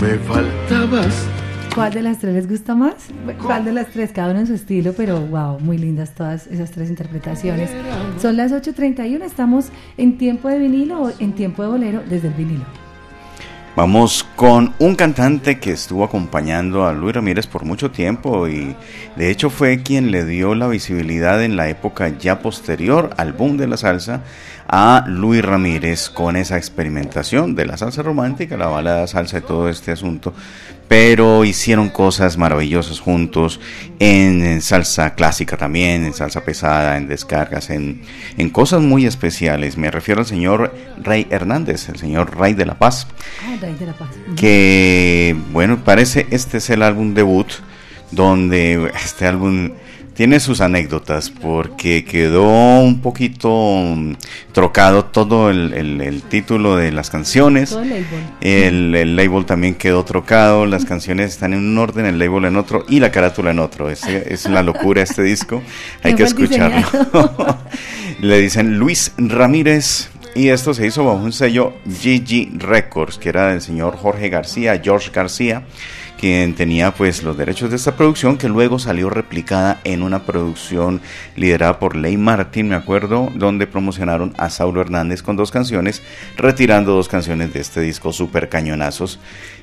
me 0.00 0.18
faltabas. 0.18 1.35
¿Cuál 1.76 1.92
de 1.92 2.00
las 2.00 2.20
tres 2.20 2.32
les 2.32 2.48
gusta 2.48 2.74
más? 2.74 2.94
¿Cuál 3.42 3.66
de 3.66 3.72
las 3.72 3.88
tres? 3.88 4.10
Cada 4.10 4.30
uno 4.30 4.40
en 4.40 4.46
su 4.46 4.54
estilo, 4.54 4.94
pero 4.96 5.20
wow, 5.20 5.60
muy 5.60 5.76
lindas 5.76 6.14
todas 6.14 6.46
esas 6.46 6.70
tres 6.70 6.88
interpretaciones. 6.88 7.68
Son 8.18 8.34
las 8.34 8.50
8.31, 8.50 9.22
estamos 9.22 9.66
en 9.98 10.16
tiempo 10.16 10.48
de 10.48 10.58
vinilo 10.58 11.02
o 11.02 11.12
en 11.18 11.34
tiempo 11.34 11.62
de 11.62 11.68
bolero 11.68 12.02
desde 12.08 12.28
el 12.28 12.34
vinilo. 12.34 12.64
Vamos 13.76 14.26
con 14.36 14.72
un 14.78 14.94
cantante 14.94 15.60
que 15.60 15.72
estuvo 15.72 16.02
acompañando 16.02 16.86
a 16.86 16.94
Luis 16.94 17.14
Ramírez 17.14 17.46
por 17.46 17.66
mucho 17.66 17.90
tiempo 17.90 18.48
y 18.48 18.74
de 19.16 19.30
hecho 19.30 19.50
fue 19.50 19.82
quien 19.82 20.10
le 20.10 20.24
dio 20.24 20.54
la 20.54 20.68
visibilidad 20.68 21.44
en 21.44 21.56
la 21.56 21.68
época 21.68 22.08
ya 22.08 22.38
posterior 22.38 23.10
al 23.18 23.34
boom 23.34 23.58
de 23.58 23.68
la 23.68 23.76
salsa 23.76 24.22
a 24.66 25.04
Luis 25.06 25.44
Ramírez 25.44 26.08
con 26.08 26.36
esa 26.36 26.56
experimentación 26.56 27.54
de 27.54 27.66
la 27.66 27.76
salsa 27.76 28.02
romántica, 28.02 28.56
la 28.56 28.68
balada 28.68 29.06
salsa 29.06 29.38
y 29.38 29.42
todo 29.42 29.68
este 29.68 29.92
asunto. 29.92 30.32
Pero 30.88 31.44
hicieron 31.44 31.88
cosas 31.88 32.38
maravillosas 32.38 33.00
juntos 33.00 33.58
en, 33.98 34.44
en 34.44 34.62
salsa 34.62 35.14
clásica 35.14 35.56
también, 35.56 36.04
en 36.04 36.14
salsa 36.14 36.44
pesada, 36.44 36.96
en 36.96 37.08
descargas, 37.08 37.70
en, 37.70 38.02
en 38.36 38.50
cosas 38.50 38.80
muy 38.82 39.04
especiales. 39.04 39.76
Me 39.76 39.90
refiero 39.90 40.20
al 40.20 40.26
señor 40.26 40.72
Rey 41.02 41.26
Hernández, 41.30 41.88
el 41.88 41.96
señor 41.96 42.36
Rey 42.38 42.54
de 42.54 42.66
la 42.66 42.78
Paz 42.78 43.08
Ah, 43.44 43.56
Rey 43.60 43.74
de 43.74 43.86
la 43.86 43.94
Paz. 43.94 44.10
Que 44.36 45.36
bueno 45.52 45.82
parece 45.84 46.26
este 46.30 46.58
es 46.58 46.70
el 46.70 46.82
álbum 46.82 47.14
debut 47.14 47.48
donde 48.12 48.92
este 49.04 49.26
álbum 49.26 49.70
tiene 50.16 50.40
sus 50.40 50.60
anécdotas 50.60 51.28
porque 51.30 52.04
quedó 52.04 52.80
un 52.80 53.00
poquito 53.00 53.50
mm, 53.94 54.14
trocado 54.52 55.04
todo 55.04 55.50
el, 55.50 55.74
el- 55.74 56.00
el 56.00 56.22
título 56.22 56.76
de 56.76 56.90
las 56.92 57.10
canciones 57.10 57.70
Todo 57.70 57.82
el 57.82 57.90
label. 57.90 58.04
el, 58.40 58.94
el 58.96 59.16
label 59.16 59.44
también 59.44 59.74
quedó 59.74 60.04
trocado, 60.04 60.64
las 60.66 60.84
canciones 60.84 61.30
están 61.32 61.52
en 61.52 61.60
un 61.60 61.76
orden, 61.78 62.06
el 62.06 62.18
label 62.18 62.46
en 62.46 62.56
otro 62.56 62.84
y 62.88 63.00
la 63.00 63.10
carátula 63.10 63.50
en 63.50 63.58
otro. 63.58 63.90
Es, 63.90 64.04
es 64.06 64.46
una 64.46 64.62
locura 64.62 65.02
este 65.02 65.22
disco, 65.22 65.62
hay 66.02 66.14
que 66.14 66.24
¿Quién 66.24 66.34
fue 66.34 66.44
el 66.46 66.52
escucharlo. 66.72 67.58
Le 68.20 68.40
dicen 68.40 68.78
Luis 68.78 69.12
Ramírez 69.18 70.08
y 70.34 70.48
esto 70.48 70.72
se 70.74 70.86
hizo 70.86 71.04
bajo 71.04 71.18
un 71.18 71.32
sello 71.32 71.74
GG 71.84 72.58
Records, 72.58 73.18
que 73.18 73.28
era 73.28 73.48
del 73.48 73.60
señor 73.60 73.96
Jorge 73.96 74.28
García, 74.30 74.80
George 74.82 75.10
García, 75.12 75.64
quien 76.18 76.54
tenía 76.54 76.92
pues 76.92 77.22
los 77.22 77.36
derechos 77.36 77.70
de 77.70 77.76
esta 77.76 77.96
producción 77.96 78.38
que 78.38 78.48
luego 78.48 78.78
salió 78.78 79.10
replicada 79.10 79.80
en 79.84 80.02
una 80.02 80.24
producción 80.24 81.00
liderada 81.36 81.78
por 81.78 81.96
Ley 81.96 82.16
Martin, 82.16 82.68
me 82.68 82.74
acuerdo, 82.74 83.30
donde 83.34 83.66
promocionaron 83.66 84.34
a 84.38 84.50
Saulo 84.50 84.80
Hernández 84.80 85.22
con 85.22 85.36
dos 85.36 85.50
canciones, 85.50 86.02
retirando 86.36 86.92
dos 86.92 87.08
canciones 87.08 87.52
de 87.52 87.60
este 87.60 87.80
disco 87.80 88.12
super 88.12 88.48
cañonazos. 88.48 89.18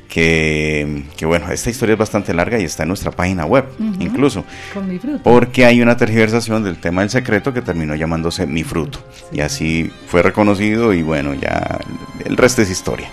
Que, 0.10 1.06
que 1.18 1.26
bueno, 1.26 1.50
esta 1.50 1.72
historia 1.72 1.94
es 1.94 2.00
bastante 2.00 2.36
larga 2.36 2.60
y 2.60 2.66
está 2.66 2.84
en 2.84 2.89
nuestra 2.89 3.10
página 3.10 3.46
web, 3.46 3.66
incluso. 4.00 4.46
Con 4.72 4.88
mi 4.88 5.00
fruta. 5.00 5.24
Porque 5.24 5.66
hay 5.66 5.82
una 5.82 5.98
tergiversación 5.98 6.63
del 6.63 6.78
tema 6.78 7.02
del 7.02 7.10
secreto 7.10 7.52
que 7.52 7.63
terminó 7.63 7.96
llamándose 7.96 8.46
Mi 8.46 8.63
Fruto. 8.63 9.00
Y 9.32 9.42
así 9.42 9.92
fue 10.08 10.22
reconocido 10.22 10.94
y 10.94 11.02
bueno, 11.02 11.34
ya 11.34 11.80
el 12.26 12.38
resto 12.38 12.62
es 12.62 12.70
historia. 12.70 13.10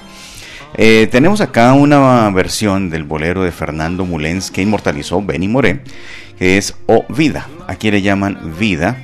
Eh, 0.82 1.08
tenemos 1.08 1.42
acá 1.42 1.74
una 1.74 2.30
versión 2.30 2.88
del 2.88 3.04
bolero 3.04 3.42
de 3.42 3.52
Fernando 3.52 4.06
Mulens 4.06 4.50
que 4.50 4.62
inmortalizó 4.62 5.20
Benny 5.20 5.46
Moré, 5.46 5.82
que 6.38 6.56
es 6.56 6.74
O 6.86 7.04
Vida. 7.10 7.48
Aquí 7.66 7.90
le 7.90 8.00
llaman 8.00 8.56
Vida. 8.58 8.96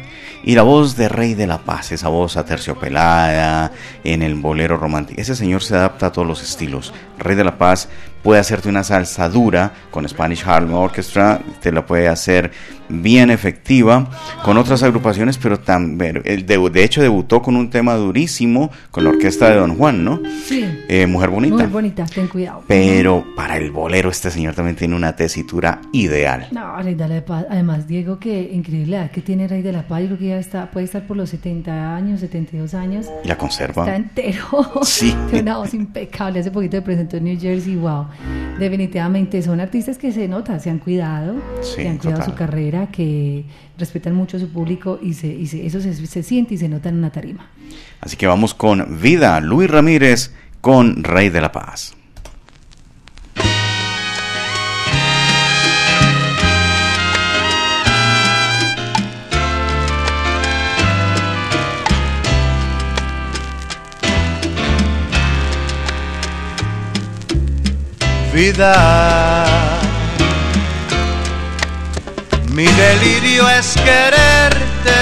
Y 0.42 0.54
la 0.54 0.62
voz 0.62 0.96
de 0.96 1.10
Rey 1.10 1.34
de 1.34 1.46
la 1.46 1.58
Paz, 1.58 1.92
esa 1.92 2.08
voz 2.08 2.38
aterciopelada 2.38 3.72
en 4.04 4.22
el 4.22 4.36
bolero 4.36 4.78
romántico. 4.78 5.20
Ese 5.20 5.34
señor 5.34 5.62
se 5.62 5.74
adapta 5.74 6.06
a 6.06 6.12
todos 6.12 6.26
los 6.26 6.42
estilos. 6.42 6.94
Rey 7.18 7.36
de 7.36 7.44
la 7.44 7.58
Paz 7.58 7.90
puede 8.26 8.40
hacerte 8.40 8.68
una 8.68 8.82
salsa 8.82 9.28
dura 9.28 9.72
con 9.92 10.08
Spanish 10.08 10.42
Harlem 10.44 10.74
Orchestra, 10.74 11.40
te 11.62 11.70
la 11.70 11.86
puede 11.86 12.08
hacer 12.08 12.50
bien 12.88 13.30
efectiva 13.30 14.08
con 14.44 14.56
otras 14.56 14.82
agrupaciones, 14.82 15.38
pero 15.38 15.60
también, 15.60 16.22
de, 16.22 16.84
hecho 16.84 17.02
debutó 17.02 17.42
con 17.42 17.56
un 17.56 17.70
tema 17.70 17.94
durísimo 17.94 18.70
con 18.90 19.04
la 19.04 19.10
orquesta 19.10 19.50
de 19.50 19.56
Don 19.56 19.76
Juan, 19.76 20.04
¿no? 20.04 20.20
Sí. 20.44 20.64
Eh, 20.88 21.06
Mujer 21.06 21.30
Bonita. 21.30 21.56
Muy 21.56 21.66
bonita, 21.66 22.04
ten 22.04 22.28
cuidado. 22.28 22.64
Pero 22.66 23.24
para 23.36 23.56
el 23.56 23.70
bolero 23.70 24.10
este 24.10 24.30
señor 24.30 24.54
también 24.54 24.76
tiene 24.76 24.94
una 24.94 25.14
tesitura 25.14 25.80
ideal. 25.92 26.48
No, 26.50 26.76
Rey 26.82 26.94
de 26.94 27.08
la 27.08 27.24
Paz. 27.24 27.46
Además, 27.48 27.86
Diego, 27.86 28.18
que 28.18 28.50
increíble 28.52 28.96
edad 28.96 29.10
que 29.10 29.20
tiene 29.20 29.48
Rey 29.48 29.62
de 29.62 29.72
la 29.72 29.86
Paz. 29.86 30.02
Yo 30.02 30.06
creo 30.08 30.18
que 30.18 30.28
ya 30.28 30.38
está, 30.38 30.70
puede 30.70 30.86
estar 30.86 31.06
por 31.06 31.16
los 31.16 31.30
70 31.30 31.96
años, 31.96 32.20
72 32.20 32.74
años. 32.74 33.06
Y 33.24 33.28
la 33.28 33.38
conserva. 33.38 33.84
Está 33.84 33.96
entero. 33.96 34.44
Sí. 34.82 35.14
Tiene 35.30 35.42
una 35.42 35.58
voz 35.58 35.74
impecable. 35.74 36.40
Hace 36.40 36.50
poquito 36.50 36.76
se 36.76 36.82
presentó 36.82 37.16
en 37.16 37.24
New 37.24 37.40
Jersey. 37.40 37.76
Wow. 37.76 38.06
Definitivamente 38.58 39.42
son 39.42 39.60
artistas 39.60 39.98
que 39.98 40.12
se 40.12 40.28
nota, 40.28 40.58
se 40.60 40.70
han 40.70 40.78
cuidado, 40.78 41.34
Sí, 41.62 41.82
que 41.82 41.88
han 41.88 41.98
cuidado 41.98 42.20
total. 42.20 42.32
su 42.32 42.38
carrera, 42.38 42.86
que 42.90 43.44
respetan 43.78 44.14
mucho 44.14 44.36
a 44.36 44.40
su 44.40 44.48
público 44.48 44.98
y, 45.02 45.12
se, 45.14 45.26
y 45.28 45.46
se- 45.46 45.66
eso 45.66 45.80
se, 45.80 45.94
se 46.06 46.22
siente 46.22 46.54
y 46.54 46.58
se 46.58 46.68
nota 46.68 46.88
en 46.88 46.96
una 46.96 47.10
tarima. 47.10 47.50
Así 48.00 48.16
que 48.16 48.26
vamos 48.26 48.54
con 48.54 49.00
Vida, 49.00 49.40
Luis 49.40 49.70
Ramírez 49.70 50.32
con 50.60 51.02
Rey 51.04 51.28
de 51.28 51.40
la 51.40 51.52
Paz. 51.52 51.95
Vida, 68.36 69.46
mi 72.50 72.66
delirio 72.66 73.48
es 73.48 73.74
quererte 73.76 75.00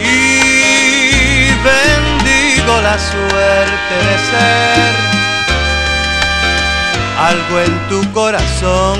y 0.00 1.50
bendigo 1.62 2.80
la 2.80 2.98
suerte 2.98 3.94
de 4.08 4.16
ser 4.30 4.94
algo 7.18 7.60
en 7.60 7.88
tu 7.90 8.12
corazón. 8.12 8.98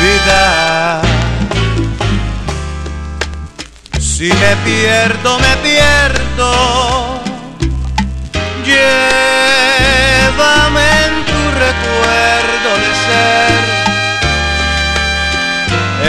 Vida. 0.00 0.69
Si 4.20 4.28
me 4.28 4.52
pierdo, 4.66 5.38
me 5.38 5.56
pierdo. 5.62 6.52
Llévame 8.66 9.86
en 11.06 11.14
tu 11.24 11.40
recuerdo 11.64 12.70
de 12.82 12.90
ser 13.06 13.60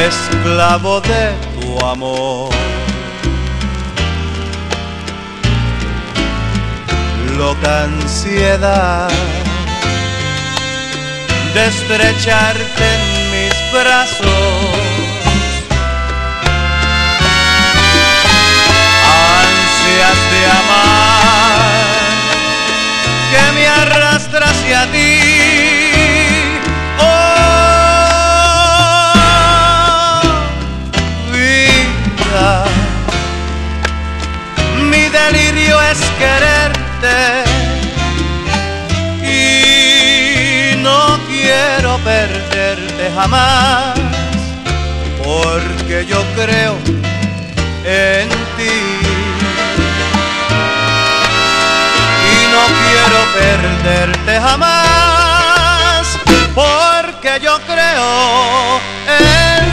esclavo 0.10 0.93
de 1.00 1.24
tu 1.54 1.69
amor. 1.86 2.52
Loca 7.38 7.74
ansiedad 7.84 9.10
de 11.54 11.62
estrecharte 11.65 12.86
en 12.93 13.04
mis 13.32 13.56
brazos. 13.71 14.90
de 19.93 20.45
amar, 20.45 21.60
que 23.30 23.43
me 23.51 23.67
arrastra 23.67 24.45
hacia 24.49 24.86
ti. 24.91 25.19
Oh, 26.97 27.41
mi 34.89 35.10
delirio 35.10 35.82
es 35.82 35.99
quererte 36.21 37.43
y 39.27 40.77
no 40.77 41.19
quiero 41.27 41.97
perderte 41.97 43.12
jamás, 43.13 43.99
porque 45.21 46.06
yo 46.08 46.23
creo 46.36 46.77
en 47.84 48.40
quiero 53.12 53.26
perderte 53.34 54.39
jamás, 54.39 56.08
porque 56.56 57.39
yo 57.41 57.60
creo 57.67 58.80
en 59.08 59.70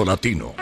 Latino. 0.00 0.61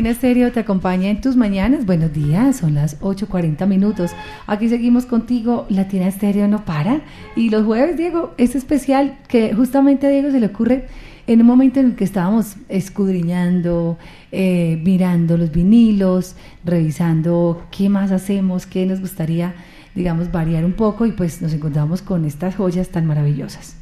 Latina 0.00 0.12
Estéreo 0.12 0.50
te 0.50 0.60
acompaña 0.60 1.10
en 1.10 1.20
tus 1.20 1.36
mañanas. 1.36 1.84
Buenos 1.84 2.10
días, 2.10 2.56
son 2.56 2.72
las 2.72 2.98
8.40 3.02 3.66
minutos. 3.66 4.12
Aquí 4.46 4.70
seguimos 4.70 5.04
contigo. 5.04 5.66
Latina 5.68 6.08
Estéreo 6.08 6.48
no 6.48 6.64
para. 6.64 7.02
Y 7.36 7.50
los 7.50 7.66
jueves, 7.66 7.98
Diego, 7.98 8.32
es 8.38 8.56
especial 8.56 9.18
que 9.28 9.52
justamente 9.52 10.06
a 10.06 10.10
Diego 10.10 10.30
se 10.30 10.40
le 10.40 10.46
ocurre 10.46 10.86
en 11.26 11.42
un 11.42 11.46
momento 11.46 11.80
en 11.80 11.86
el 11.88 11.96
que 11.96 12.04
estábamos 12.04 12.56
escudriñando, 12.70 13.98
eh, 14.32 14.80
mirando 14.82 15.36
los 15.36 15.52
vinilos, 15.52 16.34
revisando 16.64 17.66
qué 17.70 17.90
más 17.90 18.10
hacemos, 18.10 18.64
qué 18.64 18.86
nos 18.86 19.00
gustaría, 19.00 19.54
digamos, 19.94 20.32
variar 20.32 20.64
un 20.64 20.72
poco 20.72 21.04
y 21.04 21.12
pues 21.12 21.42
nos 21.42 21.52
encontramos 21.52 22.00
con 22.00 22.24
estas 22.24 22.56
joyas 22.56 22.88
tan 22.88 23.04
maravillosas. 23.04 23.79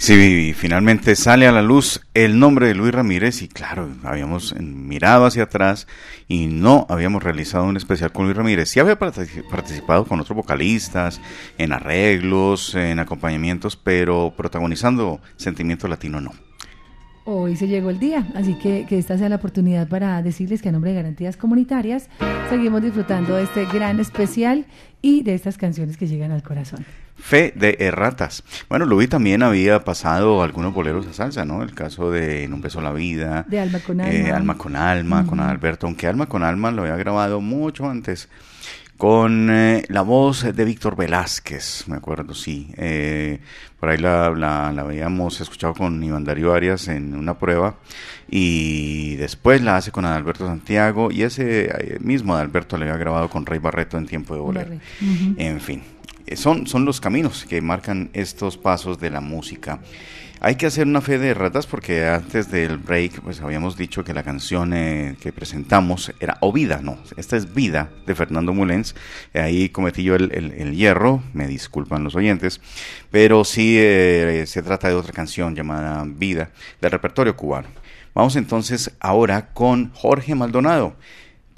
Sí, 0.00 0.54
finalmente 0.56 1.16
sale 1.16 1.48
a 1.48 1.52
la 1.52 1.60
luz 1.60 2.00
el 2.14 2.38
nombre 2.38 2.68
de 2.68 2.74
Luis 2.76 2.94
Ramírez 2.94 3.42
y 3.42 3.48
claro, 3.48 3.88
habíamos 4.04 4.54
mirado 4.54 5.26
hacia 5.26 5.42
atrás 5.42 5.88
y 6.28 6.46
no 6.46 6.86
habíamos 6.88 7.20
realizado 7.20 7.64
un 7.64 7.76
especial 7.76 8.12
con 8.12 8.26
Luis 8.26 8.36
Ramírez. 8.36 8.68
Sí 8.70 8.78
había 8.78 8.96
participado 8.96 10.04
con 10.04 10.20
otros 10.20 10.36
vocalistas, 10.36 11.20
en 11.58 11.72
arreglos, 11.72 12.76
en 12.76 13.00
acompañamientos, 13.00 13.76
pero 13.76 14.32
protagonizando 14.36 15.20
Sentimiento 15.36 15.88
Latino 15.88 16.20
no. 16.20 16.47
Hoy 17.30 17.56
se 17.56 17.68
llegó 17.68 17.90
el 17.90 17.98
día, 17.98 18.26
así 18.34 18.54
que 18.54 18.86
que 18.88 18.96
esta 18.96 19.18
sea 19.18 19.28
la 19.28 19.36
oportunidad 19.36 19.86
para 19.86 20.22
decirles 20.22 20.62
que 20.62 20.70
a 20.70 20.72
nombre 20.72 20.92
de 20.92 20.96
Garantías 20.96 21.36
Comunitarias 21.36 22.08
seguimos 22.48 22.80
disfrutando 22.80 23.36
de 23.36 23.42
este 23.42 23.66
gran 23.66 24.00
especial 24.00 24.64
y 25.02 25.22
de 25.24 25.34
estas 25.34 25.58
canciones 25.58 25.98
que 25.98 26.06
llegan 26.06 26.30
al 26.30 26.42
corazón. 26.42 26.86
Fe 27.16 27.52
de 27.54 27.76
Erratas. 27.80 28.44
Bueno, 28.70 28.86
Luis 28.86 29.10
también 29.10 29.42
había 29.42 29.84
pasado 29.84 30.42
algunos 30.42 30.72
boleros 30.72 31.06
a 31.06 31.12
salsa, 31.12 31.44
¿no? 31.44 31.62
El 31.62 31.74
caso 31.74 32.10
de 32.10 32.44
En 32.44 32.54
un 32.54 32.62
beso 32.62 32.80
la 32.80 32.92
vida. 32.92 33.44
De 33.46 33.60
Alma 33.60 33.80
con 33.80 34.00
Alma. 34.00 34.14
Eh, 34.14 34.32
Alma 34.32 34.56
con 34.56 34.74
Alma, 34.74 35.26
con. 35.26 35.40
Alberto, 35.40 35.86
aunque 35.86 36.06
Alma 36.06 36.24
con 36.24 36.42
Alma 36.42 36.70
lo 36.70 36.80
había 36.84 36.96
grabado 36.96 37.42
mucho 37.42 37.90
antes. 37.90 38.30
Con 38.98 39.48
eh, 39.48 39.84
la 39.88 40.02
voz 40.02 40.42
de 40.42 40.64
Víctor 40.64 40.96
Velázquez, 40.96 41.86
me 41.86 41.94
acuerdo, 41.94 42.34
sí. 42.34 42.74
Eh, 42.76 43.38
por 43.78 43.90
ahí 43.90 43.96
la, 43.96 44.30
la, 44.30 44.72
la 44.72 44.82
habíamos 44.82 45.40
escuchado 45.40 45.72
con 45.72 46.02
Iván 46.02 46.24
Darío 46.24 46.52
Arias 46.52 46.88
en 46.88 47.14
una 47.14 47.38
prueba. 47.38 47.76
Y 48.28 49.14
después 49.14 49.62
la 49.62 49.76
hace 49.76 49.92
con 49.92 50.04
Adalberto 50.04 50.48
Santiago. 50.48 51.12
Y 51.12 51.22
ese 51.22 51.66
eh, 51.66 51.98
mismo 52.00 52.34
Adalberto 52.34 52.76
le 52.76 52.86
había 52.86 52.96
grabado 52.96 53.30
con 53.30 53.46
Rey 53.46 53.60
Barreto 53.60 53.98
en 53.98 54.06
tiempo 54.06 54.34
de 54.34 54.40
bolero. 54.40 54.70
Barreto. 54.70 54.84
Ujú. 55.00 55.34
En 55.38 55.60
fin, 55.60 55.82
son, 56.36 56.66
son 56.66 56.84
los 56.84 57.00
caminos 57.00 57.44
que 57.48 57.60
marcan 57.60 58.10
estos 58.12 58.56
pasos 58.56 58.98
de 58.98 59.10
la 59.10 59.20
música. 59.20 59.80
Hay 60.40 60.54
que 60.54 60.66
hacer 60.66 60.86
una 60.86 61.00
fe 61.00 61.18
de 61.18 61.34
ratas 61.34 61.66
porque 61.66 62.06
antes 62.06 62.48
del 62.48 62.76
break 62.78 63.22
pues 63.22 63.40
habíamos 63.40 63.76
dicho 63.76 64.04
que 64.04 64.14
la 64.14 64.22
canción 64.22 64.72
eh, 64.72 65.16
que 65.20 65.32
presentamos 65.32 66.12
era 66.20 66.38
O 66.40 66.52
Vida, 66.52 66.78
no, 66.80 66.96
esta 67.16 67.36
es 67.36 67.54
Vida 67.54 67.90
de 68.06 68.14
Fernando 68.14 68.54
Mulens. 68.54 68.94
Eh, 69.34 69.40
ahí 69.40 69.68
cometí 69.70 70.04
yo 70.04 70.14
el, 70.14 70.30
el- 70.32 70.76
hierro, 70.76 71.24
me 71.32 71.48
disculpan 71.48 72.04
los 72.04 72.14
oyentes, 72.14 72.60
pero 73.10 73.42
sí 73.44 73.76
eh, 73.80 74.44
se 74.46 74.62
trata 74.62 74.86
de 74.88 74.94
otra 74.94 75.12
canción 75.12 75.56
llamada 75.56 76.04
Vida 76.06 76.50
del 76.80 76.92
repertorio 76.92 77.34
cubano. 77.34 77.66
Vamos 78.14 78.36
entonces 78.36 78.92
ahora 79.00 79.48
con 79.52 79.90
Jorge 79.92 80.36
Maldonado 80.36 80.94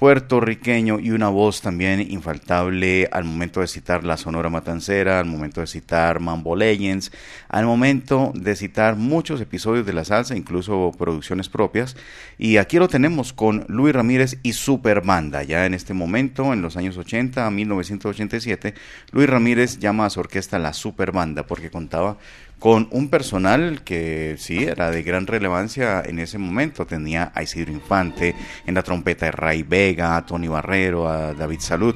puertorriqueño 0.01 0.99
y 0.99 1.11
una 1.11 1.29
voz 1.29 1.61
también 1.61 2.01
infaltable 2.01 3.07
al 3.11 3.23
momento 3.23 3.59
de 3.61 3.67
citar 3.67 4.03
la 4.03 4.17
Sonora 4.17 4.49
Matancera, 4.49 5.19
al 5.19 5.27
momento 5.27 5.61
de 5.61 5.67
citar 5.67 6.19
Mambo 6.19 6.55
Legends, 6.55 7.11
al 7.49 7.67
momento 7.67 8.31
de 8.33 8.55
citar 8.55 8.95
muchos 8.95 9.39
episodios 9.41 9.85
de 9.85 9.93
la 9.93 10.03
salsa, 10.03 10.35
incluso 10.35 10.91
producciones 10.97 11.49
propias. 11.49 11.95
Y 12.39 12.57
aquí 12.57 12.79
lo 12.79 12.87
tenemos 12.87 13.31
con 13.31 13.63
Luis 13.67 13.93
Ramírez 13.93 14.39
y 14.41 14.53
Superbanda. 14.53 15.43
Ya 15.43 15.67
en 15.67 15.75
este 15.75 15.93
momento, 15.93 16.51
en 16.51 16.63
los 16.63 16.77
años 16.77 16.97
80 16.97 17.45
a 17.45 17.51
1987, 17.51 18.73
Luis 19.11 19.29
Ramírez 19.29 19.77
llama 19.77 20.07
a 20.07 20.09
su 20.09 20.19
orquesta 20.19 20.57
la 20.57 20.73
Superbanda 20.73 21.45
porque 21.45 21.69
contaba 21.69 22.17
con 22.61 22.87
un 22.91 23.09
personal 23.09 23.81
que 23.83 24.35
sí 24.37 24.65
era 24.65 24.91
de 24.91 25.01
gran 25.01 25.25
relevancia 25.25 26.03
en 26.05 26.19
ese 26.19 26.37
momento. 26.37 26.85
Tenía 26.85 27.31
a 27.33 27.41
Isidro 27.41 27.71
Infante, 27.71 28.35
en 28.67 28.75
la 28.75 28.83
trompeta 28.83 29.25
de 29.25 29.31
Ray 29.31 29.63
Vega, 29.63 30.15
a 30.15 30.25
Tony 30.27 30.47
Barrero, 30.47 31.09
a 31.09 31.33
David 31.33 31.59
Salud 31.59 31.95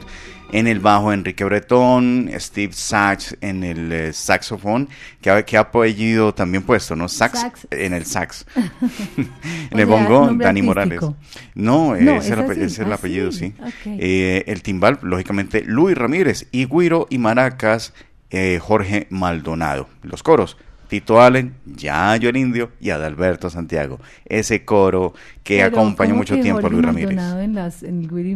en 0.51 0.67
el 0.67 0.79
bajo 0.79 1.11
Enrique 1.11 1.43
Bretón, 1.43 2.31
Steve 2.37 2.73
Sachs 2.73 3.37
en 3.41 3.63
el 3.63 3.91
eh, 3.91 4.13
saxofón, 4.13 4.89
que 5.21 5.43
que 5.45 5.57
ha 5.57 5.61
apellido 5.61 6.33
también 6.33 6.63
puesto, 6.63 6.95
¿no? 6.95 7.09
Sax, 7.09 7.67
en 7.71 7.93
el 7.93 8.05
sax. 8.05 8.45
en 9.69 9.79
el 9.79 9.85
bongo, 9.85 10.31
Dani 10.33 10.61
Morales. 10.61 11.01
No, 11.53 11.95
ese, 11.95 12.17
es 12.63 12.79
el, 12.79 12.91
apellido, 12.91 13.31
sí. 13.31 13.53
Eh, 13.85 14.43
el 14.47 14.61
timbal, 14.61 14.99
lógicamente, 15.01 15.63
Luis 15.65 15.97
Ramírez, 15.97 16.47
y 16.51 16.65
Guiro 16.65 17.07
y 17.09 17.17
maracas, 17.17 17.93
eh, 18.29 18.59
Jorge 18.61 19.07
Maldonado. 19.09 19.87
Los 20.03 20.23
coros, 20.23 20.57
Tito 20.87 21.21
Allen, 21.21 21.55
Yayo 21.65 22.29
el 22.29 22.37
Indio 22.37 22.71
y 22.79 22.91
Adalberto 22.91 23.49
Santiago. 23.49 23.99
Ese 24.25 24.65
coro 24.65 25.13
que 25.43 25.63
acompañó 25.63 26.15
mucho 26.15 26.39
tiempo 26.39 26.67
a 26.67 26.69
Luis 26.69 26.85
Ramírez. 26.85 27.17
En, 27.17 27.55
las, 27.55 27.83
en 27.83 28.01
el 28.01 28.09
Guiro 28.09 28.29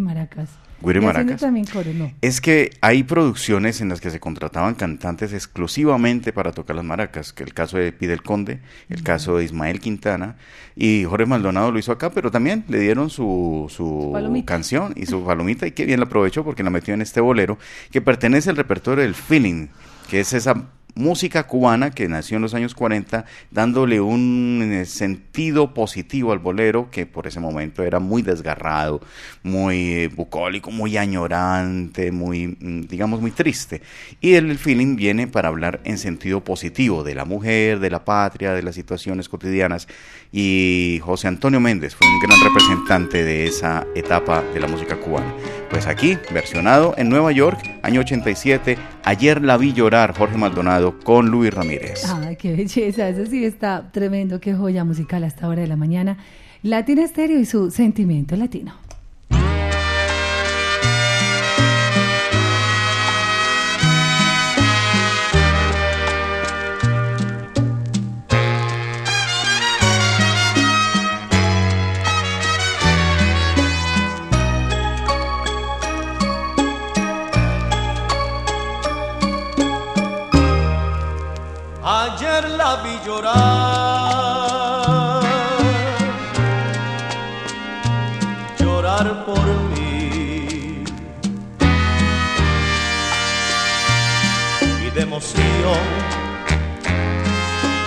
Maracas. 1.02 1.42
Guiri 1.42 1.94
Maracas. 1.94 2.14
Es 2.22 2.42
que 2.42 2.72
hay 2.82 3.04
producciones 3.04 3.82
en 3.82 3.90
las 3.90 4.02
que 4.02 4.10
se 4.10 4.20
contrataban 4.20 4.76
cantantes 4.76 5.34
exclusivamente 5.34 6.34
para 6.34 6.52
tocar 6.52 6.76
las 6.76 6.86
maracas, 6.86 7.34
que 7.34 7.44
el 7.44 7.54
caso 7.54 7.78
de 7.78 7.92
Pidel 7.92 8.24
Conde, 8.24 8.60
el 8.90 9.04
caso 9.04 9.38
de 9.38 9.46
Ismael 9.46 9.80
Quintana, 9.80 10.38
y 10.76 11.04
Jorge 11.04 11.26
Maldonado 11.26 11.72
lo 11.72 11.80
hizo 11.80 11.92
acá, 11.92 12.12
pero 12.12 12.32
también 12.32 12.64
le 12.68 12.80
dieron 12.80 13.10
su, 13.10 13.66
su 13.70 14.14
canción 14.46 14.94
y 14.96 15.06
su 15.06 15.24
palomita, 15.26 15.68
y 15.68 15.72
qué 15.72 15.86
bien 15.86 16.00
la 16.00 16.06
aprovechó 16.06 16.44
porque 16.44 16.64
la 16.64 16.70
metió 16.70 16.94
en 16.94 17.02
este 17.02 17.22
bolero, 17.22 17.58
que 17.92 18.02
pertenece 18.02 18.50
al 18.50 18.58
repertorio 18.58 19.04
del 19.04 19.16
Feeling, 19.16 19.68
que 20.10 20.22
es 20.22 20.34
esa 20.34 20.70
música 21.00 21.48
cubana 21.48 21.92
que 21.92 22.10
nació 22.10 22.36
en 22.36 22.42
los 22.44 22.54
años 22.54 22.76
40, 22.76 23.26
dándole 23.52 24.02
un 24.02 24.84
sentido 24.86 25.74
positivo 25.74 26.34
al 26.34 26.40
bolero 26.40 26.90
que 26.92 27.06
por 27.06 27.26
ese 27.26 27.40
momento 27.40 27.84
era 27.84 28.00
muy 28.00 28.22
desgarrado, 28.22 29.00
muy 29.42 29.94
eh, 29.94 30.08
bucólico, 30.10 30.72
muy 30.72 30.98
añorante, 30.98 32.12
muy, 32.12 32.48
mm, 32.48 32.82
digamos, 32.82 33.22
muy 33.22 33.32
triste. 33.32 33.82
Y 34.20 34.34
el 34.34 34.58
feeling 34.58 34.98
viene 34.98 35.28
para 35.28 35.48
hablar 35.48 35.80
en 35.86 35.98
sentido 35.98 36.44
positivo 36.44 37.04
de 37.04 37.16
la 37.16 37.24
mujer, 37.24 37.80
de 37.80 37.90
la 37.90 38.04
patria, 38.04 38.54
de 38.54 38.62
las 38.62 38.76
situaciones 38.76 39.30
cotidianas. 39.30 39.88
Y 40.34 41.00
José 41.02 41.30
Antonio 41.30 41.62
Méndez 41.62 41.96
fue 41.96 42.08
un 42.08 42.20
gran 42.20 42.40
representante 42.44 43.24
de 43.24 43.48
esa 43.48 43.88
etapa 43.96 44.44
de 44.54 44.60
la 44.60 44.68
música 44.68 44.98
cubana. 44.98 45.34
Pues 45.70 45.86
aquí, 45.86 46.18
versionado 46.34 46.96
en 46.98 47.10
Nueva 47.10 47.32
York, 47.32 47.80
año 47.84 48.02
87, 48.02 48.78
ayer 49.04 49.42
la 49.42 49.56
vi 49.56 49.72
llorar 49.72 50.18
Jorge 50.18 50.36
Maldonado 50.36 50.98
con 51.00 51.30
Luis 51.30 51.54
Ramírez. 51.54 52.06
Ay, 52.10 52.38
qué 52.38 52.56
belleza, 52.56 53.08
eso 53.08 53.26
sí 53.28 53.46
está 53.46 53.92
tremendo, 53.92 54.40
qué 54.40 54.56
joya 54.56 54.84
musical 54.84 55.24
a 55.24 55.28
esta 55.28 55.48
hora 55.48 55.62
de 55.62 55.68
la 55.68 55.76
mañana. 55.76 56.18
Latina 56.64 57.04
Estéreo 57.04 57.40
y 57.40 57.46
su 57.46 57.70
sentimiento 57.70 58.36
latino. 58.36 58.89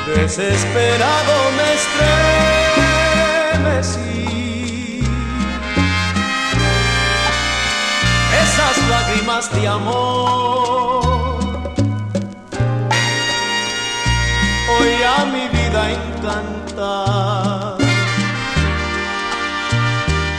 Desesperado 0.06 1.34
me 1.56 1.66
estremecí. 3.74 5.00
Esas 8.42 8.76
lágrimas 8.88 9.44
de 9.52 9.68
amor. 9.68 10.52
A 15.04 15.24
mi 15.24 15.48
vida 15.48 15.90
encanta, 15.90 17.76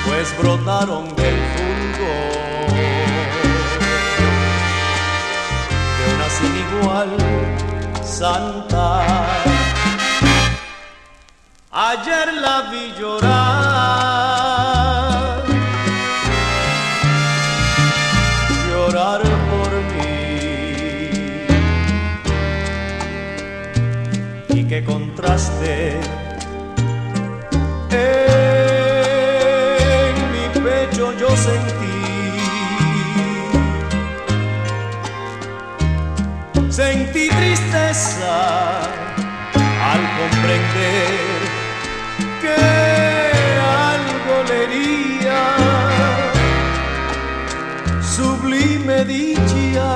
pues 0.06 0.36
brotaron 0.38 1.14
del 1.16 1.36
fundo 1.56 1.63
igual 6.84 7.10
santa. 8.04 9.06
Ayer 11.72 12.34
la 12.42 12.70
vi 12.72 12.94
llorar 13.00 13.94
qué 24.70 24.84
contraste. 24.84 26.00
Al 39.92 40.02
comprender 40.18 41.20
que 42.42 42.56
algo 43.94 44.36
le 44.50 44.62
sublime 48.02 49.06
dicha 49.06 49.92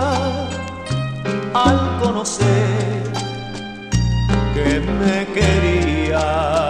al 1.56 2.00
conocer 2.00 3.04
que 4.54 4.80
me 4.80 5.26
quería. 5.34 6.67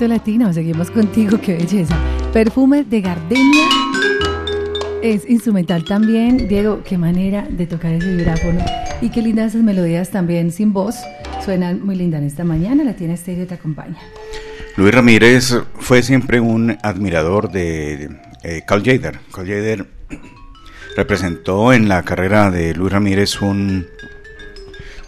Sentimiento 0.00 0.18
latino, 0.18 0.52
seguimos 0.54 0.90
contigo, 0.90 1.38
qué 1.38 1.58
belleza. 1.58 1.94
Perfume 2.32 2.84
de 2.84 3.02
gardenia 3.02 3.68
es 5.02 5.28
instrumental 5.28 5.84
también. 5.84 6.48
Diego, 6.48 6.82
qué 6.82 6.96
manera 6.96 7.46
de 7.50 7.66
tocar 7.66 7.92
ese 7.92 8.16
vibráfono. 8.16 8.64
Y 9.02 9.10
qué 9.10 9.20
lindas 9.20 9.48
esas 9.48 9.62
melodías 9.62 10.08
también 10.08 10.52
sin 10.52 10.72
voz. 10.72 10.94
Suenan 11.44 11.84
muy 11.84 11.96
lindas 11.96 12.22
en 12.22 12.28
esta 12.28 12.44
mañana. 12.44 12.82
La 12.82 12.94
tiene 12.94 13.12
Estéreo 13.12 13.46
te 13.46 13.52
acompaña. 13.52 13.98
Luis 14.78 14.94
Ramírez 14.94 15.54
fue 15.74 16.02
siempre 16.02 16.40
un 16.40 16.78
admirador 16.82 17.50
de 17.50 18.08
eh, 18.42 18.62
Carl 18.66 18.82
Jader. 18.82 19.20
Carl 19.30 19.46
Jader 19.46 19.86
representó 20.96 21.74
en 21.74 21.90
la 21.90 22.02
carrera 22.04 22.50
de 22.50 22.72
Luis 22.72 22.90
Ramírez 22.90 23.42
un 23.42 23.86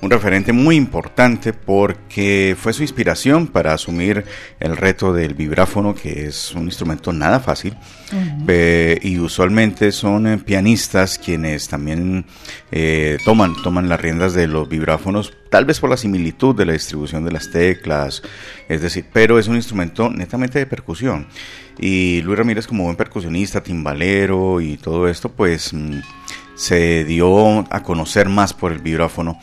un 0.03 0.11
referente 0.11 0.53
muy 0.53 0.74
importante 0.74 1.53
porque 1.53 2.57
fue 2.59 2.72
su 2.72 2.82
inspiración 2.82 3.46
para 3.46 3.72
asumir 3.72 4.24
el 4.59 4.76
reto 4.76 5.12
del 5.12 5.34
vibráfono, 5.34 5.94
que 5.94 6.26
es 6.26 6.53
un 6.55 6.64
instrumento 6.64 7.12
nada 7.12 7.38
fácil, 7.38 7.76
y 9.00 9.18
usualmente 9.20 9.92
son 9.92 10.26
eh, 10.26 10.38
pianistas 10.38 11.18
quienes 11.18 11.68
también 11.68 12.26
eh, 12.72 13.16
toman, 13.24 13.55
toman 13.62 13.88
las 13.88 14.00
riendas 14.00 14.34
de 14.34 14.48
los 14.48 14.68
vibráfonos, 14.68 15.34
tal 15.50 15.66
vez 15.66 15.78
por 15.78 15.88
la 15.88 15.96
similitud 15.96 16.57
de 16.57 16.66
la 16.66 16.72
distribución 16.72 17.24
de 17.24 17.30
las 17.30 17.53
teclas, 17.53 18.22
es 18.68 18.82
decir, 18.82 19.07
pero 19.12 19.38
es 19.38 19.46
un 19.46 19.55
instrumento 19.55 20.11
netamente 20.11 20.59
de 20.59 20.66
percusión. 20.66 21.28
Y 21.78 22.20
Luis 22.22 22.38
Ramírez 22.38 22.66
como 22.66 22.84
buen 22.84 22.96
percusionista, 22.96 23.62
timbalero 23.62 24.61
y 24.61 24.76
todo 24.78 25.09
esto, 25.09 25.30
pues 25.30 25.72
mm, 25.72 26.00
se 26.55 27.05
dio 27.05 27.61
a 27.72 27.82
conocer 27.82 28.28
más 28.28 28.53
por 28.53 28.72
el 28.72 28.80
vibráfono 28.80 29.38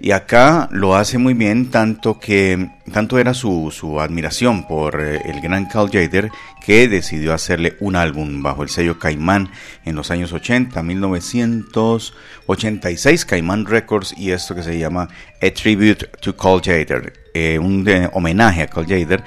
y 0.00 0.12
acá 0.12 0.70
lo 0.72 0.96
hace 0.96 1.18
muy 1.18 1.34
bien, 1.34 1.70
tanto 1.70 2.18
que 2.18 2.70
tanto 2.90 3.18
era 3.18 3.34
su, 3.34 3.70
admiración 4.00 4.66
por 4.66 4.98
eh, 5.00 5.20
el 5.26 5.42
gran 5.42 5.66
Carl 5.66 5.90
Jader 5.90 6.30
que 6.64 6.88
decidió 6.88 7.34
hacerle 7.34 7.76
un 7.80 7.96
álbum 7.96 8.42
bajo 8.42 8.62
el 8.62 8.70
sello 8.70 8.98
Caimán 8.98 9.50
en 9.84 9.94
los 9.94 10.10
años 10.10 10.32
80, 10.32 10.82
1986, 10.82 13.26
Caimán 13.26 13.66
Records 13.66 14.14
y 14.16 14.30
esto 14.30 14.54
que 14.54 14.62
se 14.62 14.78
llama 14.78 15.08
A 15.42 15.50
Tribute 15.50 16.06
to 16.20 16.34
Carl 16.34 16.62
Jader, 16.64 17.12
eh, 17.34 17.58
un 17.58 17.86
homenaje 18.14 18.62
a 18.62 18.68
Carl 18.68 18.86
Jader 18.86 19.22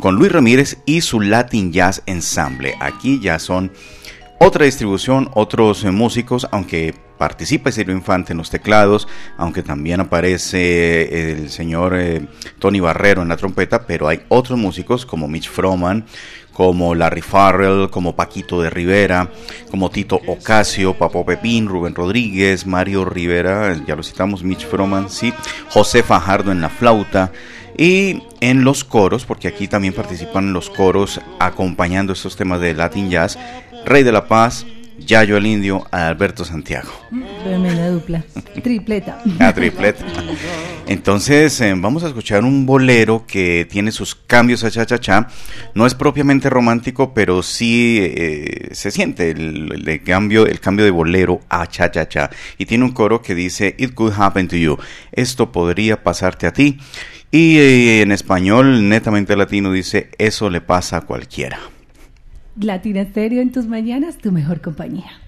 con 0.00 0.16
Luis 0.16 0.32
Ramírez 0.32 0.78
y 0.84 1.02
su 1.02 1.20
Latin 1.20 1.72
Jazz 1.72 2.02
Ensemble. 2.06 2.74
Aquí 2.80 3.20
ya 3.20 3.38
son 3.38 3.70
otra 4.40 4.64
distribución, 4.64 5.28
otros 5.34 5.84
eh, 5.84 5.90
músicos, 5.90 6.48
aunque 6.50 6.94
participa 7.20 7.70
Ciro 7.70 7.92
Infante 7.92 8.32
en 8.32 8.38
los 8.38 8.48
teclados, 8.48 9.06
aunque 9.36 9.62
también 9.62 10.00
aparece 10.00 11.32
el 11.32 11.50
señor 11.50 11.94
eh, 11.94 12.26
Tony 12.58 12.80
Barrero 12.80 13.20
en 13.20 13.28
la 13.28 13.36
trompeta, 13.36 13.86
pero 13.86 14.08
hay 14.08 14.22
otros 14.28 14.58
músicos 14.58 15.04
como 15.04 15.28
Mitch 15.28 15.50
Froman, 15.50 16.06
como 16.54 16.94
Larry 16.94 17.20
Farrell, 17.20 17.90
como 17.90 18.16
Paquito 18.16 18.62
de 18.62 18.70
Rivera, 18.70 19.28
como 19.70 19.90
Tito 19.90 20.18
Ocasio, 20.28 20.94
Papo 20.94 21.26
Pepín, 21.26 21.68
Rubén 21.68 21.94
Rodríguez, 21.94 22.66
Mario 22.66 23.04
Rivera, 23.04 23.78
ya 23.86 23.96
lo 23.96 24.02
citamos, 24.02 24.42
Mitch 24.42 24.66
Froman, 24.66 25.10
sí, 25.10 25.34
José 25.68 26.02
Fajardo 26.02 26.52
en 26.52 26.62
la 26.62 26.70
flauta, 26.70 27.32
y 27.76 28.22
en 28.40 28.64
los 28.64 28.82
coros, 28.82 29.26
porque 29.26 29.46
aquí 29.46 29.68
también 29.68 29.92
participan 29.92 30.54
los 30.54 30.70
coros 30.70 31.20
acompañando 31.38 32.14
estos 32.14 32.34
temas 32.34 32.60
de 32.60 32.72
Latin 32.72 33.10
Jazz, 33.10 33.38
Rey 33.84 34.04
de 34.04 34.12
la 34.12 34.26
Paz, 34.26 34.64
Yayo 35.06 35.36
el 35.36 35.46
Indio, 35.46 35.86
Alberto 35.90 36.44
Santiago. 36.44 36.90
Tremenda 37.44 37.88
dupla, 37.88 38.22
tripleta. 38.62 39.22
Tripleta. 39.54 40.04
Entonces, 40.86 41.60
eh, 41.60 41.72
vamos 41.76 42.02
a 42.02 42.08
escuchar 42.08 42.44
un 42.44 42.66
bolero 42.66 43.24
que 43.26 43.66
tiene 43.70 43.92
sus 43.92 44.14
cambios 44.14 44.64
a 44.64 44.70
cha-cha-cha. 44.70 45.28
No 45.74 45.86
es 45.86 45.94
propiamente 45.94 46.50
romántico, 46.50 47.14
pero 47.14 47.42
sí 47.42 47.98
eh, 48.00 48.68
se 48.72 48.90
siente 48.90 49.30
el, 49.30 50.02
cambio, 50.04 50.46
el 50.46 50.58
cambio 50.58 50.84
de 50.84 50.90
bolero 50.90 51.40
a 51.48 51.66
cha-cha-cha. 51.66 52.30
Y 52.58 52.66
tiene 52.66 52.84
un 52.84 52.92
coro 52.92 53.22
que 53.22 53.34
dice, 53.34 53.76
It 53.78 53.94
could 53.94 54.14
happen 54.18 54.48
to 54.48 54.56
you. 54.56 54.78
Esto 55.12 55.52
podría 55.52 56.02
pasarte 56.02 56.46
a 56.46 56.52
ti. 56.52 56.78
Y 57.30 57.58
eh, 57.58 58.02
en 58.02 58.10
español, 58.10 58.88
netamente 58.88 59.36
latino, 59.36 59.70
dice, 59.70 60.10
eso 60.18 60.50
le 60.50 60.60
pasa 60.60 60.96
a 60.96 61.00
cualquiera. 61.02 61.60
Latina 62.64 63.04
Stereo 63.04 63.40
en 63.40 63.52
tus 63.52 63.66
mañanas, 63.66 64.18
tu 64.18 64.32
mejor 64.32 64.60
compañía. 64.60 65.19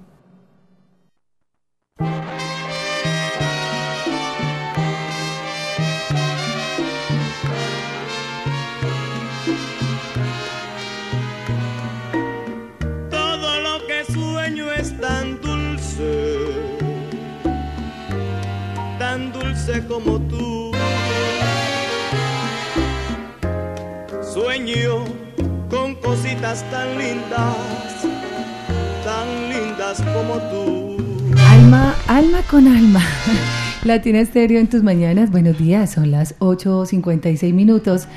Sueño 24.41 25.03
con 25.69 25.95
cositas 25.95 26.63
tan 26.71 26.97
lindas, 26.97 28.07
tan 29.03 29.27
lindas 29.49 30.01
como 30.13 30.35
tú. 30.49 30.97
Alma, 31.49 31.93
alma 32.07 32.41
con 32.49 32.65
alma. 32.65 33.01
Latina 33.83 34.21
Estéreo 34.21 34.61
en 34.61 34.67
tus 34.67 34.81
mañanas. 34.81 35.29
Buenos 35.29 35.57
días, 35.57 35.91
son 35.91 36.11
las 36.11 36.39
8.56 36.39 37.53
minutos. 37.53 38.07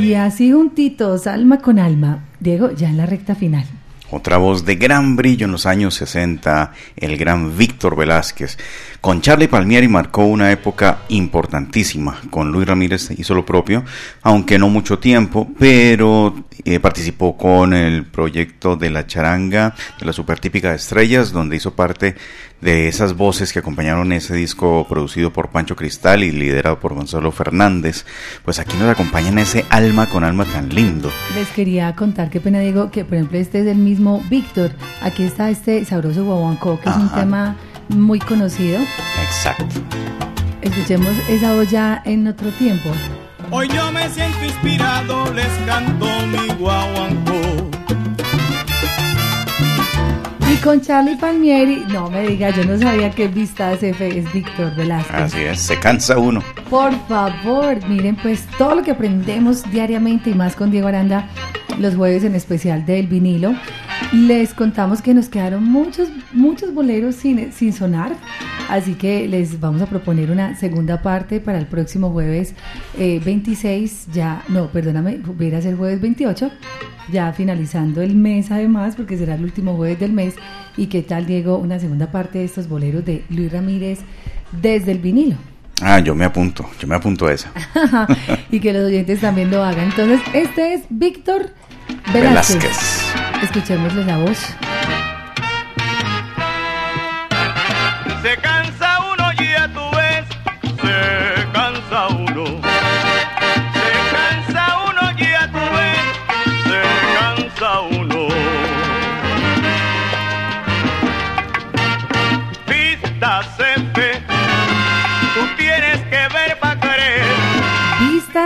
Y 0.00 0.14
así 0.14 0.52
juntitos, 0.52 1.26
alma 1.26 1.58
con 1.58 1.80
alma. 1.80 2.28
Diego, 2.38 2.70
ya 2.70 2.88
en 2.88 2.96
la 2.96 3.06
recta 3.06 3.34
final. 3.34 3.64
Otra 4.12 4.38
voz 4.38 4.64
de 4.64 4.74
gran 4.74 5.14
brillo 5.14 5.46
en 5.46 5.52
los 5.52 5.66
años 5.66 5.94
60, 5.94 6.72
el 6.96 7.16
gran 7.16 7.56
Víctor 7.56 7.96
Velázquez. 7.96 8.58
Con 9.00 9.20
Charlie 9.20 9.46
Palmieri 9.46 9.86
marcó 9.86 10.24
una 10.24 10.50
época 10.50 11.02
importantísima. 11.10 12.20
Con 12.28 12.50
Luis 12.50 12.66
Ramírez 12.66 13.12
hizo 13.16 13.34
lo 13.34 13.46
propio, 13.46 13.84
aunque 14.22 14.58
no 14.58 14.68
mucho 14.68 14.98
tiempo, 14.98 15.48
pero 15.56 16.44
eh, 16.64 16.80
participó 16.80 17.36
con 17.36 17.72
el 17.72 18.04
proyecto 18.04 18.74
de 18.74 18.90
la 18.90 19.06
charanga 19.06 19.76
de 19.98 20.06
la 20.06 20.12
supertípica 20.12 20.70
de 20.70 20.76
estrellas, 20.76 21.30
donde 21.30 21.56
hizo 21.56 21.74
parte 21.74 22.16
de 22.60 22.88
esas 22.88 23.16
voces 23.16 23.52
que 23.52 23.58
acompañaron 23.58 24.12
ese 24.12 24.34
disco 24.34 24.86
producido 24.88 25.32
por 25.32 25.48
Pancho 25.48 25.76
Cristal 25.76 26.22
y 26.22 26.30
liderado 26.30 26.78
por 26.78 26.94
Gonzalo 26.94 27.32
Fernández. 27.32 28.04
Pues 28.44 28.58
aquí 28.58 28.76
nos 28.76 28.88
acompañan 28.88 29.38
ese 29.38 29.64
alma 29.70 30.06
con 30.06 30.24
alma 30.24 30.44
tan 30.44 30.68
lindo. 30.68 31.10
Les 31.34 31.48
quería 31.48 31.94
contar, 31.94 32.30
qué 32.30 32.40
pena 32.40 32.60
digo, 32.60 32.90
que 32.90 33.04
por 33.04 33.14
ejemplo 33.14 33.38
este 33.38 33.60
es 33.60 33.66
el 33.66 33.78
mismo 33.78 34.22
Víctor. 34.28 34.72
Aquí 35.02 35.22
está 35.22 35.50
este 35.50 35.84
sabroso 35.84 36.24
guaguancó, 36.24 36.78
que 36.80 36.90
es 36.90 36.96
un 36.96 37.08
tema 37.10 37.56
muy 37.88 38.18
conocido. 38.18 38.78
Exacto. 39.22 39.66
Escuchemos 40.62 41.12
esa 41.28 41.54
voz 41.54 41.70
ya 41.70 42.02
en 42.04 42.28
otro 42.28 42.50
tiempo. 42.50 42.90
Hoy 43.50 43.68
yo 43.68 43.90
me 43.90 44.08
siento 44.10 44.44
inspirado, 44.44 45.32
les 45.32 45.48
canto 45.66 46.06
mi 46.26 46.54
guaguancó. 46.54 47.29
Con 50.62 50.80
Charlie 50.80 51.16
Palmieri, 51.16 51.84
no 51.88 52.10
me 52.10 52.26
diga, 52.26 52.50
yo 52.50 52.64
no 52.64 52.78
sabía 52.78 53.10
que 53.10 53.28
Vista 53.28 53.72
F 53.72 54.18
es 54.18 54.32
Víctor 54.32 54.74
Velázquez. 54.76 55.14
Así 55.14 55.40
es, 55.40 55.60
se 55.60 55.78
cansa 55.78 56.18
uno. 56.18 56.42
Por 56.68 56.92
favor, 57.06 57.78
miren 57.88 58.16
pues 58.16 58.46
todo 58.58 58.76
lo 58.76 58.82
que 58.82 58.90
aprendemos 58.90 59.68
diariamente 59.70 60.30
y 60.30 60.34
más 60.34 60.56
con 60.56 60.70
Diego 60.70 60.88
Aranda 60.88 61.28
los 61.78 61.94
jueves 61.94 62.24
en 62.24 62.34
especial 62.34 62.84
del 62.84 63.06
vinilo. 63.06 63.54
Les 64.12 64.54
contamos 64.54 65.02
que 65.02 65.14
nos 65.14 65.28
quedaron 65.28 65.64
muchos, 65.64 66.08
muchos 66.32 66.74
boleros 66.74 67.14
sin, 67.14 67.52
sin 67.52 67.72
sonar, 67.72 68.12
así 68.68 68.94
que 68.94 69.28
les 69.28 69.60
vamos 69.60 69.82
a 69.82 69.86
proponer 69.86 70.30
una 70.30 70.56
segunda 70.56 71.00
parte 71.00 71.38
para 71.38 71.58
el 71.58 71.66
próximo 71.66 72.10
jueves 72.10 72.54
eh, 72.98 73.20
26, 73.24 74.08
ya, 74.12 74.42
no, 74.48 74.66
perdóname, 74.68 75.20
hubiera 75.28 75.62
ser 75.62 75.76
jueves 75.76 76.00
28, 76.00 76.50
ya 77.12 77.32
finalizando 77.32 78.02
el 78.02 78.16
mes 78.16 78.50
además, 78.50 78.96
porque 78.96 79.16
será 79.16 79.36
el 79.36 79.44
último 79.44 79.76
jueves 79.76 80.00
del 80.00 80.12
mes. 80.12 80.34
¿Y 80.76 80.86
qué 80.86 81.02
tal, 81.02 81.26
Diego, 81.26 81.58
una 81.58 81.78
segunda 81.78 82.10
parte 82.10 82.38
de 82.38 82.44
estos 82.44 82.68
boleros 82.68 83.04
de 83.04 83.24
Luis 83.30 83.52
Ramírez 83.52 84.00
desde 84.52 84.92
el 84.92 84.98
vinilo? 84.98 85.36
Ah, 85.82 86.00
yo 86.00 86.14
me 86.14 86.24
apunto, 86.24 86.68
yo 86.78 86.86
me 86.86 86.94
apunto 86.94 87.26
a 87.26 87.32
esa. 87.32 87.50
y 88.50 88.60
que 88.60 88.72
los 88.72 88.84
oyentes 88.84 89.20
también 89.20 89.50
lo 89.50 89.62
hagan. 89.64 89.86
Entonces, 89.86 90.20
este 90.34 90.74
es 90.74 90.82
Víctor 90.90 91.50
Velázquez. 92.12 92.58
Velázquez. 92.58 92.99
Escuchémosle 93.42 94.04
la 94.04 94.18
voz. 94.18 94.54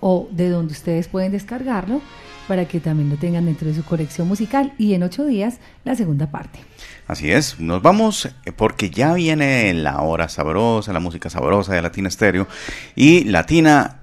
o 0.00 0.28
de 0.30 0.48
donde 0.48 0.72
ustedes 0.72 1.08
pueden 1.08 1.32
descargarlo 1.32 2.00
para 2.46 2.66
que 2.66 2.80
también 2.80 3.10
lo 3.10 3.16
tengan 3.16 3.44
dentro 3.44 3.68
de 3.68 3.74
su 3.74 3.84
colección 3.84 4.26
musical 4.26 4.72
y 4.78 4.94
en 4.94 5.02
ocho 5.02 5.26
días 5.26 5.58
la 5.84 5.94
segunda 5.94 6.30
parte. 6.30 6.60
Así 7.06 7.30
es, 7.30 7.60
nos 7.60 7.82
vamos 7.82 8.26
eh, 8.26 8.52
porque 8.52 8.90
ya 8.90 9.12
viene 9.14 9.72
la 9.74 10.00
hora 10.00 10.28
sabrosa, 10.28 10.92
la 10.92 11.00
música 11.00 11.30
sabrosa 11.30 11.74
de 11.74 11.82
Latina 11.82 12.10
Stereo 12.10 12.48
y 12.96 13.24
Latina 13.24 13.97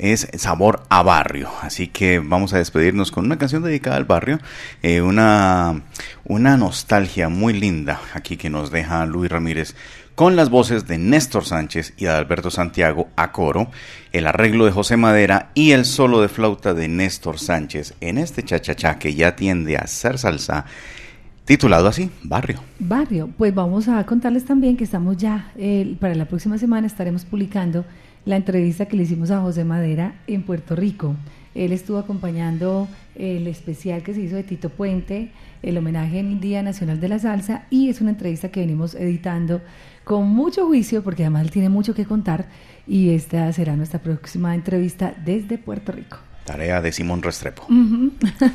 es 0.00 0.28
sabor 0.36 0.82
a 0.88 1.02
barrio, 1.02 1.50
así 1.60 1.86
que 1.88 2.18
vamos 2.18 2.54
a 2.54 2.58
despedirnos 2.58 3.12
con 3.12 3.26
una 3.26 3.38
canción 3.38 3.62
dedicada 3.62 3.96
al 3.96 4.06
barrio, 4.06 4.38
eh, 4.82 5.02
una, 5.02 5.82
una 6.24 6.56
nostalgia 6.56 7.28
muy 7.28 7.52
linda 7.52 8.00
aquí 8.14 8.36
que 8.36 8.48
nos 8.48 8.70
deja 8.70 9.04
Luis 9.04 9.30
Ramírez 9.30 9.74
con 10.14 10.36
las 10.36 10.50
voces 10.50 10.86
de 10.86 10.98
Néstor 10.98 11.44
Sánchez 11.44 11.94
y 11.96 12.04
de 12.04 12.10
Alberto 12.10 12.50
Santiago 12.50 13.08
a 13.16 13.32
coro, 13.32 13.70
el 14.12 14.26
arreglo 14.26 14.66
de 14.66 14.72
José 14.72 14.96
Madera 14.96 15.50
y 15.54 15.72
el 15.72 15.84
solo 15.84 16.20
de 16.20 16.28
flauta 16.28 16.74
de 16.74 16.88
Néstor 16.88 17.38
Sánchez 17.38 17.94
en 18.00 18.18
este 18.18 18.42
chachachá 18.42 18.98
que 18.98 19.14
ya 19.14 19.36
tiende 19.36 19.76
a 19.76 19.86
ser 19.86 20.18
salsa 20.18 20.66
titulado 21.44 21.88
así, 21.88 22.10
Barrio. 22.22 22.60
Barrio, 22.78 23.30
pues 23.36 23.54
vamos 23.54 23.88
a 23.88 24.04
contarles 24.04 24.44
también 24.44 24.76
que 24.76 24.84
estamos 24.84 25.16
ya, 25.16 25.52
eh, 25.56 25.96
para 25.98 26.14
la 26.14 26.26
próxima 26.26 26.58
semana 26.58 26.86
estaremos 26.86 27.24
publicando 27.24 27.84
la 28.30 28.36
entrevista 28.36 28.86
que 28.86 28.96
le 28.96 29.02
hicimos 29.02 29.32
a 29.32 29.40
José 29.40 29.64
Madera 29.64 30.14
en 30.28 30.42
Puerto 30.44 30.76
Rico. 30.76 31.16
Él 31.52 31.72
estuvo 31.72 31.98
acompañando 31.98 32.86
el 33.16 33.48
especial 33.48 34.04
que 34.04 34.14
se 34.14 34.20
hizo 34.20 34.36
de 34.36 34.44
Tito 34.44 34.70
Puente, 34.70 35.32
el 35.62 35.76
homenaje 35.76 36.20
en 36.20 36.28
el 36.28 36.40
Día 36.40 36.62
Nacional 36.62 37.00
de 37.00 37.08
la 37.08 37.18
Salsa, 37.18 37.66
y 37.70 37.88
es 37.88 38.00
una 38.00 38.10
entrevista 38.10 38.50
que 38.50 38.60
venimos 38.60 38.94
editando 38.94 39.60
con 40.04 40.28
mucho 40.28 40.64
juicio, 40.66 41.02
porque 41.02 41.24
además 41.24 41.42
él 41.42 41.50
tiene 41.50 41.70
mucho 41.70 41.92
que 41.92 42.04
contar, 42.04 42.46
y 42.86 43.10
esta 43.10 43.52
será 43.52 43.74
nuestra 43.74 43.98
próxima 43.98 44.54
entrevista 44.54 45.12
desde 45.24 45.58
Puerto 45.58 45.90
Rico. 45.90 46.18
Tarea 46.44 46.80
de 46.80 46.92
Simón 46.92 47.22
Restrepo. 47.22 47.64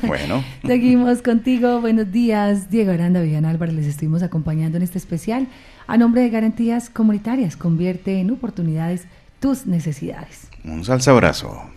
Bueno. 0.06 0.42
Seguimos 0.66 1.20
contigo. 1.22 1.80
Buenos 1.82 2.10
días, 2.10 2.70
Diego 2.70 2.92
Aranda, 2.92 3.20
Viviana 3.20 3.50
Álvarez. 3.50 3.74
Les 3.74 3.86
estuvimos 3.86 4.22
acompañando 4.22 4.78
en 4.78 4.82
este 4.82 4.98
especial. 4.98 5.48
A 5.86 5.96
nombre 5.96 6.22
de 6.22 6.30
Garantías 6.30 6.90
Comunitarias, 6.90 7.56
convierte 7.56 8.20
en 8.20 8.30
oportunidades 8.30 9.06
tus 9.40 9.66
necesidades. 9.66 10.48
Un 10.64 10.84
salsa 10.84 11.10
abrazo. 11.10 11.70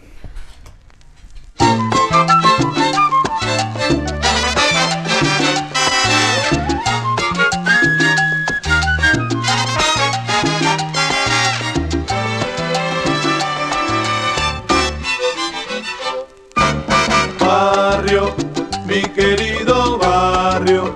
Barrio, 17.39 18.35
mi 18.85 19.01
querido 19.01 19.97
barrio, 19.97 20.93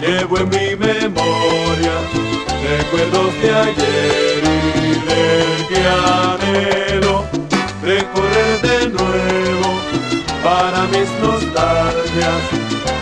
llevo 0.00 0.38
en 0.38 0.48
mi 0.48 0.76
memoria 0.76 1.92
recuerdos 2.62 3.34
de 3.42 3.54
ayer 3.54 4.23
para 10.44 10.82
mis 10.92 11.10
nostalgias, 11.22 12.42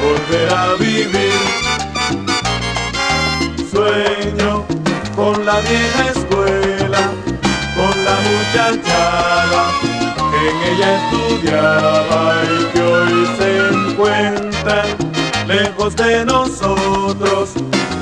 volver 0.00 0.48
a 0.54 0.74
vivir. 0.74 1.42
Sueño 3.70 4.64
con 5.16 5.44
la 5.44 5.58
vieja 5.60 6.02
escuela, 6.14 7.02
con 7.76 8.04
la 8.04 8.16
muchachada 8.28 9.62
que 10.30 10.40
en 10.50 10.56
ella 10.72 10.88
estudiaba 11.02 12.22
y 12.44 12.64
que 12.72 12.80
hoy 12.80 13.28
se 13.38 13.48
encuentra 13.74 14.84
lejos 15.46 15.96
de 15.96 16.24
nosotros 16.24 17.50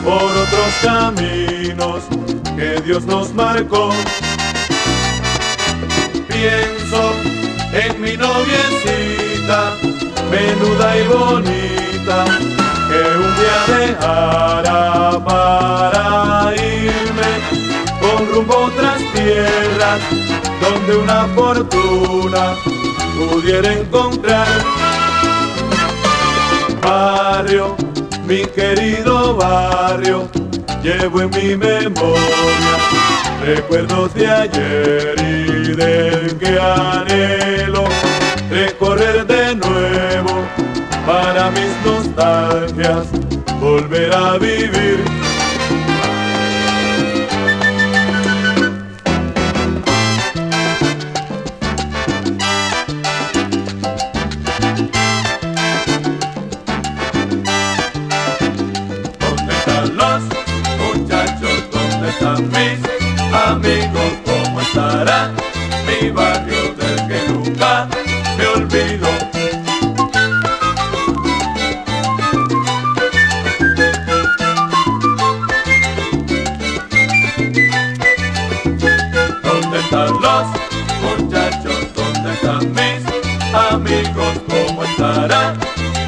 por 0.04 0.22
otros 0.22 0.72
caminos 0.82 2.04
que 2.56 2.80
Dios 2.82 3.04
nos 3.06 3.32
marcó. 3.32 3.90
Pienso 6.28 7.14
en 7.72 8.00
mi 8.00 8.16
noviecita, 8.16 9.19
menuda 10.30 10.96
y 10.96 11.06
bonita, 11.08 12.24
que 12.88 13.00
un 13.18 13.30
día 13.38 13.60
dejara 13.78 15.24
para 15.24 16.54
irme 16.54 17.30
con 18.00 18.28
rumbo 18.32 18.54
a 18.54 18.66
otras 18.66 18.98
tierras, 19.12 20.00
donde 20.60 20.96
una 20.96 21.26
fortuna 21.34 22.54
pudiera 23.16 23.72
encontrar. 23.72 24.46
Barrio, 26.82 27.76
mi 28.26 28.44
querido 28.46 29.36
barrio, 29.36 30.28
llevo 30.82 31.22
en 31.22 31.30
mi 31.30 31.56
memoria 31.56 32.76
recuerdos 33.44 34.14
de 34.14 34.26
ayer 34.26 35.14
y 35.18 35.74
del 35.74 36.38
que 36.38 36.58
anhelo 36.60 37.84
recorrer 38.50 39.26
para 41.10 41.50
mis 41.50 41.72
nostalgias, 41.84 43.08
volver 43.60 44.14
a 44.14 44.38
vivir. 44.38 45.02
¿Dónde 59.18 59.52
están 59.58 59.96
los 59.96 60.22
muchachos? 60.78 61.56
¿Dónde 61.72 62.08
están 62.10 62.40
mis 62.54 62.78
amigos? 63.34 64.12
¿Cómo 64.24 64.60
estará 64.60 65.32
mi 65.86 66.10
barrio 66.10 66.39
¿Cómo 85.00 85.12
estará 85.12 85.54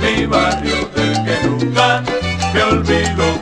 mi 0.03 0.27
barrio 0.27 0.87
del 0.95 1.25
que 1.25 1.49
nunca 1.49 2.03
me 2.53 2.63
olvido? 2.63 3.42